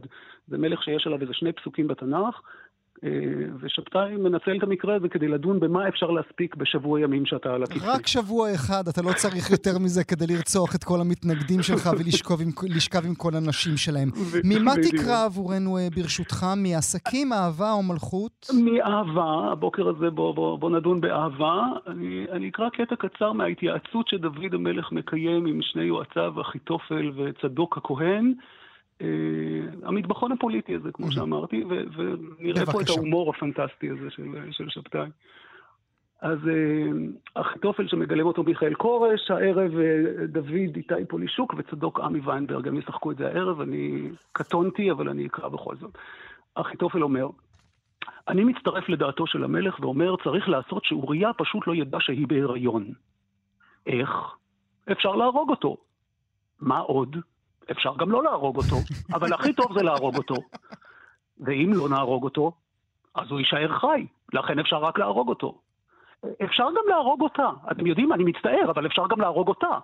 זה 0.47 0.57
מלך 0.57 0.83
שיש 0.83 1.07
עליו 1.07 1.21
איזה 1.21 1.33
שני 1.33 1.51
פסוקים 1.51 1.87
בתנ"ך, 1.87 2.35
אה, 2.35 2.41
ושבתאי 3.61 4.15
מנצל 4.15 4.57
את 4.57 4.63
המקרה 4.63 4.95
הזה 4.95 5.09
כדי 5.09 5.27
לדון 5.27 5.59
במה 5.59 5.87
אפשר 5.87 6.11
להספיק 6.11 6.55
בשבוע 6.55 6.99
ימים 6.99 7.25
שאתה 7.25 7.53
על 7.53 7.63
הכיסא. 7.63 7.85
רק 7.85 8.07
שבוע 8.07 8.53
אחד, 8.55 8.87
אתה 8.87 9.01
לא 9.01 9.13
צריך 9.15 9.51
יותר 9.51 9.79
מזה 9.79 10.03
כדי 10.03 10.27
לרצוח 10.27 10.75
את 10.75 10.83
כל 10.83 11.01
המתנגדים 11.01 11.61
שלך 11.61 11.89
ולשכב 11.99 13.05
עם, 13.05 13.15
כל 13.15 13.31
הנשים 13.35 13.77
שלהם. 13.77 14.09
ו- 14.15 14.39
ממה 14.43 14.71
בדיוק. 14.77 14.95
תקרא 14.95 15.25
עבורנו, 15.25 15.77
אה, 15.77 15.87
ברשותך? 15.95 16.45
מעסקים, 16.57 17.33
אהבה 17.33 17.71
או 17.71 17.83
מלכות? 17.83 18.47
מאהבה, 18.63 19.51
הבוקר 19.51 19.87
הזה 19.89 20.09
בוא, 20.09 20.35
בוא, 20.35 20.59
בוא 20.59 20.69
נדון 20.69 21.01
באהבה. 21.01 21.61
אני, 21.87 22.25
אני 22.31 22.49
אקרא 22.49 22.69
קטע 22.69 22.95
קצר 22.95 23.31
מההתייעצות 23.31 24.07
שדוד 24.07 24.53
המלך 24.53 24.91
מקיים 24.91 25.45
עם 25.45 25.59
שני 25.61 25.83
יועציו, 25.83 26.41
אחיתופל 26.41 27.11
וצדוק 27.15 27.77
הכהן. 27.77 28.33
אה, 29.01 29.07
המטבחון 29.83 30.31
הפוליטי 30.31 30.75
הזה, 30.75 30.91
כמו 30.91 31.11
שאמרתי, 31.11 31.63
ו- 31.69 31.83
ונראה 31.95 32.65
פה 32.65 32.81
את. 32.81 32.89
ההומור 32.89 33.29
הפנטסטי 33.29 33.89
הזה 33.89 34.09
של, 34.09 34.23
של 34.51 34.69
שבתאי. 34.69 35.09
אז 36.21 36.39
אחיתופל 37.35 37.87
שמגלם 37.87 38.25
אותו 38.25 38.43
מיכאל 38.43 38.73
כורש, 38.73 39.31
הערב 39.31 39.71
דוד 40.27 40.75
איתי 40.75 41.05
פולישוק 41.09 41.53
וצדוק 41.57 41.99
עמי 41.99 42.19
ויינברג, 42.19 42.67
הם 42.67 42.77
ישחקו 42.77 43.11
את 43.11 43.17
זה 43.17 43.27
הערב, 43.27 43.61
אני 43.61 44.09
קטונתי, 44.31 44.91
אבל 44.91 45.09
אני 45.09 45.27
אקרא 45.27 45.49
בכל 45.49 45.75
זאת. 45.75 45.97
אחיתופל 46.55 47.03
אומר, 47.03 47.27
אני 48.27 48.43
מצטרף 48.43 48.89
לדעתו 48.89 49.27
של 49.27 49.43
המלך 49.43 49.79
ואומר, 49.79 50.15
צריך 50.23 50.49
לעשות 50.49 50.85
שאוריה 50.85 51.33
פשוט 51.33 51.67
לא 51.67 51.75
ידע 51.75 51.97
שהיא 52.01 52.27
בהיריון. 52.27 52.93
איך? 53.87 54.09
אפשר 54.91 55.15
להרוג 55.15 55.49
אותו. 55.49 55.77
מה 56.61 56.79
עוד? 56.79 57.17
אפשר 57.71 57.93
גם 57.97 58.11
לא 58.11 58.23
להרוג 58.23 58.57
אותו, 58.57 58.75
אבל 59.13 59.33
הכי 59.33 59.53
טוב 59.53 59.77
זה 59.77 59.83
להרוג 59.83 60.17
אותו. 60.17 60.35
ואם 61.39 61.71
לא 61.73 61.89
נהרוג 61.89 62.23
אותו, 62.23 62.51
אז 63.15 63.31
הוא 63.31 63.39
יישאר 63.39 63.79
חי, 63.79 64.07
לכן 64.33 64.59
אפשר 64.59 64.77
רק 64.77 64.99
להרוג 64.99 65.29
אותו. 65.29 65.61
אפשר 66.43 66.63
גם 66.63 66.83
להרוג 66.87 67.21
אותה. 67.21 67.49
אתם 67.71 67.87
יודעים, 67.87 68.13
אני 68.13 68.23
מצטער, 68.23 68.71
אבל 68.71 68.85
אפשר 68.85 69.07
גם 69.07 69.21
להרוג 69.21 69.47
אותה. 69.47 69.77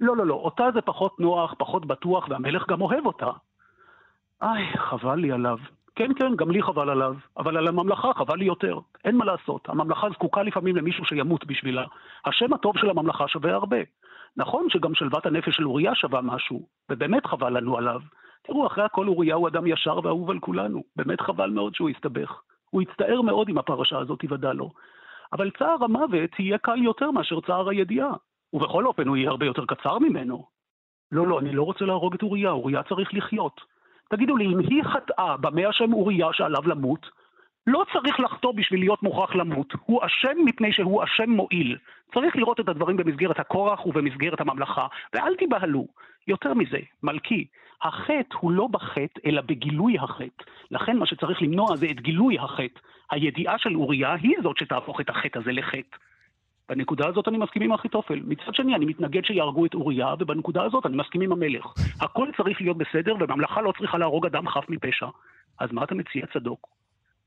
לא, 0.00 0.16
לא, 0.16 0.26
לא, 0.26 0.34
אותה 0.34 0.64
זה 0.74 0.80
פחות 0.80 1.20
נוח, 1.20 1.54
פחות 1.58 1.86
בטוח, 1.86 2.28
והמלך 2.28 2.68
גם 2.68 2.80
אוהב 2.80 3.06
אותה. 3.06 3.30
איי, 4.42 4.76
חבל 4.76 5.14
לי 5.14 5.32
עליו. 5.32 5.58
כן, 6.00 6.14
כן, 6.14 6.36
גם 6.36 6.50
לי 6.50 6.62
חבל 6.62 6.90
עליו, 6.90 7.14
אבל 7.36 7.56
על 7.56 7.68
הממלכה 7.68 8.12
חבל 8.14 8.38
לי 8.38 8.44
יותר. 8.44 8.78
אין 9.04 9.16
מה 9.16 9.24
לעשות, 9.24 9.68
הממלכה 9.68 10.10
זקוקה 10.10 10.42
לפעמים 10.42 10.76
למישהו 10.76 11.04
שימות 11.04 11.46
בשבילה. 11.46 11.84
השם 12.24 12.52
הטוב 12.52 12.78
של 12.78 12.90
הממלכה 12.90 13.28
שווה 13.28 13.54
הרבה. 13.54 13.76
נכון 14.36 14.66
שגם 14.70 14.94
שלוות 14.94 15.26
הנפש 15.26 15.56
של 15.56 15.66
אוריה 15.66 15.94
שווה 15.94 16.20
משהו, 16.22 16.66
ובאמת 16.90 17.26
חבל 17.26 17.56
לנו 17.56 17.78
עליו. 17.78 18.00
תראו, 18.42 18.66
אחרי 18.66 18.84
הכל 18.84 19.08
אוריה 19.08 19.34
הוא 19.34 19.48
אדם 19.48 19.66
ישר 19.66 20.00
ואהוב 20.02 20.30
על 20.30 20.38
כולנו. 20.38 20.82
באמת 20.96 21.20
חבל 21.20 21.50
מאוד 21.50 21.74
שהוא 21.74 21.90
הסתבך. 21.90 22.40
הוא 22.70 22.82
יצטער 22.82 23.22
מאוד 23.22 23.48
אם 23.48 23.58
הפרשה 23.58 23.98
הזאת 23.98 24.20
תיוודע 24.20 24.52
לו. 24.52 24.70
אבל 25.32 25.50
צער 25.58 25.84
המוות 25.84 26.30
יהיה 26.38 26.58
קל 26.58 26.82
יותר 26.82 27.10
מאשר 27.10 27.40
צער 27.40 27.68
הידיעה. 27.68 28.12
ובכל 28.52 28.86
אופן 28.86 29.08
הוא 29.08 29.16
יהיה 29.16 29.30
הרבה 29.30 29.46
יותר 29.46 29.64
קצר 29.66 29.98
ממנו. 29.98 30.46
לא, 31.12 31.26
לא, 31.26 31.40
אני 31.40 31.52
לא 31.52 31.62
רוצה 31.62 31.84
להרוג 31.84 32.14
את 32.14 32.22
אוריה, 32.22 32.50
אוריה 32.50 32.82
צריך 32.82 33.14
לחיות. 33.14 33.60
תגידו 34.10 34.36
לי, 34.36 34.44
אם 34.44 34.58
היא 34.58 34.82
חטאה 34.82 35.36
במה 35.36 35.68
השם 35.68 35.92
אוריה 35.92 36.26
שעליו 36.32 36.68
למות, 36.68 37.06
לא 37.66 37.84
צריך 37.92 38.20
לחטוא 38.20 38.52
בשביל 38.52 38.80
להיות 38.80 39.02
מוכרח 39.02 39.34
למות. 39.34 39.72
הוא 39.84 40.00
אשם 40.06 40.44
מפני 40.44 40.72
שהוא 40.72 41.04
אשם 41.04 41.30
מועיל. 41.30 41.76
צריך 42.14 42.36
לראות 42.36 42.60
את 42.60 42.68
הדברים 42.68 42.96
במסגרת 42.96 43.40
הכורח 43.40 43.86
ובמסגרת 43.86 44.40
הממלכה, 44.40 44.86
ואל 45.14 45.34
תיבהלו. 45.36 45.86
יותר 46.28 46.54
מזה, 46.54 46.78
מלכי, 47.02 47.46
החטא 47.82 48.36
הוא 48.40 48.52
לא 48.52 48.66
בחטא, 48.66 49.20
אלא 49.26 49.40
בגילוי 49.40 49.98
החטא. 49.98 50.44
לכן 50.70 50.96
מה 50.98 51.06
שצריך 51.06 51.42
למנוע 51.42 51.76
זה 51.76 51.86
את 51.90 52.00
גילוי 52.00 52.38
החטא. 52.38 52.80
הידיעה 53.10 53.58
של 53.58 53.76
אוריה 53.76 54.14
היא 54.14 54.36
זאת 54.42 54.58
שתהפוך 54.58 55.00
את 55.00 55.10
החטא 55.10 55.38
הזה 55.38 55.52
לחטא. 55.52 55.96
בנקודה 56.70 57.08
הזאת 57.08 57.28
אני 57.28 57.38
מסכים 57.38 57.62
עם 57.62 57.72
אחיתופל. 57.72 58.20
מצד 58.24 58.54
שני, 58.54 58.74
אני 58.74 58.86
מתנגד 58.86 59.24
שיהרגו 59.24 59.66
את 59.66 59.74
אוריה, 59.74 60.14
ובנקודה 60.18 60.62
הזאת 60.62 60.86
אני 60.86 60.96
מסכים 60.96 61.20
עם 61.20 61.32
המלך. 61.32 61.66
הכל 62.00 62.28
צריך 62.36 62.60
להיות 62.60 62.76
בסדר, 62.76 63.14
וממלכה 63.20 63.60
לא 63.60 63.72
צריכה 63.78 63.98
להרוג 63.98 64.26
אדם 64.26 64.48
חף 64.48 64.64
מפשע. 64.68 65.06
אז 65.60 65.72
מה 65.72 65.84
אתה 65.84 65.94
מציע, 65.94 66.26
צדוק? 66.32 66.68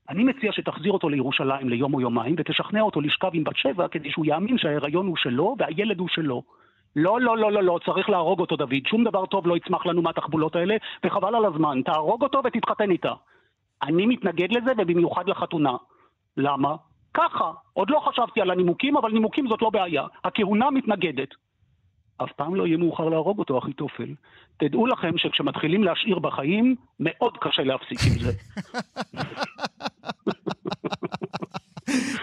אני 0.08 0.24
מציע 0.24 0.52
שתחזיר 0.52 0.92
אותו 0.92 1.08
לירושלים 1.08 1.68
ליום 1.68 1.94
או 1.94 2.00
יומיים, 2.00 2.34
ותשכנע 2.38 2.80
אותו 2.80 3.00
לשכב 3.00 3.30
עם 3.32 3.44
בת 3.44 3.56
שבע, 3.56 3.88
כדי 3.88 4.10
שהוא 4.10 4.26
יאמין 4.26 4.58
שההיריון 4.58 5.06
הוא 5.06 5.16
שלו 5.16 5.56
והילד 5.58 5.98
הוא 5.98 6.08
שלו. 6.08 6.42
לא, 6.96 7.20
לא, 7.20 7.38
לא, 7.38 7.52
לא, 7.52 7.62
לא, 7.62 7.78
צריך 7.84 8.10
להרוג 8.10 8.40
אותו, 8.40 8.56
דוד. 8.56 8.86
שום 8.86 9.04
דבר 9.04 9.26
טוב 9.26 9.46
לא 9.46 9.56
יצמח 9.56 9.86
לנו 9.86 10.02
מהתחבולות 10.02 10.56
האלה, 10.56 10.76
וחבל 11.04 11.34
על 11.34 11.44
הזמן. 11.44 11.82
תהרוג 11.84 12.22
אותו 12.22 12.42
ותתחתן 12.44 12.90
איתה. 12.90 13.12
אני 13.82 14.06
מתנגד 14.06 14.52
לזה, 14.52 14.72
ובמיוחד 14.78 15.28
לחתונה. 15.28 15.76
למה? 16.36 16.76
ככה. 17.14 17.52
עוד 17.72 17.90
לא 17.90 18.02
חשבתי 18.08 18.40
על 18.40 18.50
הנימוקים, 18.50 18.96
אבל 18.96 19.12
נימוקים 19.12 19.48
זאת 19.48 19.62
לא 19.62 19.70
בעיה. 19.70 20.02
הכהונה 20.24 20.70
מתנגדת. 20.70 21.28
אף 22.16 22.32
פעם 22.32 22.54
לא 22.54 22.66
יהיה 22.66 22.76
מאוחר 22.76 23.08
להרוג 23.08 23.38
אותו, 23.38 23.58
אחיתופל. 23.58 24.14
תדעו 24.56 24.86
לכם 24.86 25.18
שכשמתחילים 25.18 25.84
להשאיר 25.84 26.18
בחיים, 26.18 26.76
מאוד 27.00 27.38
קשה 27.40 27.62
להפסיק 27.62 27.98
עם 28.06 28.18
זה. 28.18 28.32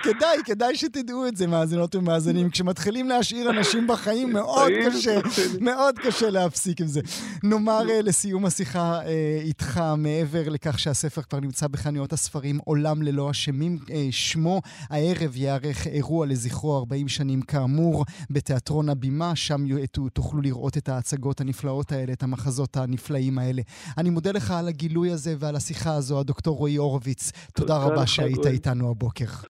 כדאי, 0.04 0.38
כדאי 0.46 0.76
שתדעו 0.76 1.28
את 1.28 1.38
זה, 1.38 1.48
מאזינות 1.48 1.96
ומאזינים. 1.96 2.50
כשמתחילים 2.50 3.10
להשאיר 3.10 3.50
אנשים 3.50 3.88
בחיים, 3.88 4.34
מאוד 4.38 4.72
קשה, 4.86 5.20
מאוד 5.62 6.00
קשה 6.00 6.30
להפסיק 6.30 6.82
עם 6.82 6.88
זה. 6.88 7.02
נאמר 7.44 7.90
אה, 7.90 8.02
לסיום 8.02 8.46
השיחה 8.46 9.02
אה, 9.06 9.40
איתך, 9.42 9.82
מעבר 9.98 10.50
לכך 10.50 10.80
שהספר 10.80 11.22
כבר 11.22 11.40
נמצא 11.40 11.68
בחנויות 11.68 12.14
הספרים, 12.14 12.60
עולם 12.66 13.02
ללא 13.02 13.32
אשמים, 13.32 13.78
אה, 13.92 14.08
שמו, 14.12 14.62
הערב 14.90 15.36
ייערך 15.36 15.88
אירוע 15.88 16.26
לזכרו 16.26 16.78
40 16.78 17.08
שנים 17.08 17.42
כאמור, 17.42 18.06
בתיאטרון 18.30 18.90
הבימה, 18.90 19.36
שם 19.36 19.66
תוכלו 20.14 20.42
לראות 20.42 20.78
את 20.78 20.90
ההצגות 20.90 21.42
הנפלאות 21.42 21.92
האלה, 21.92 22.14
את 22.14 22.24
המחזות 22.24 22.78
הנפלאים 22.78 23.40
האלה. 23.40 23.62
אני 23.98 24.10
מודה 24.10 24.32
לך 24.32 24.52
על 24.52 24.68
הגילוי 24.68 25.12
הזה 25.12 25.36
ועל 25.40 25.56
השיחה 25.56 25.94
הזו, 25.94 26.20
הדוקטור 26.20 26.58
רועי 26.58 26.76
הורוביץ. 26.76 27.32
תודה 27.54 27.78
רבה 27.78 28.08
שהיית 28.08 28.46
איתנו 28.46 28.90
הבוקר. 28.92 29.51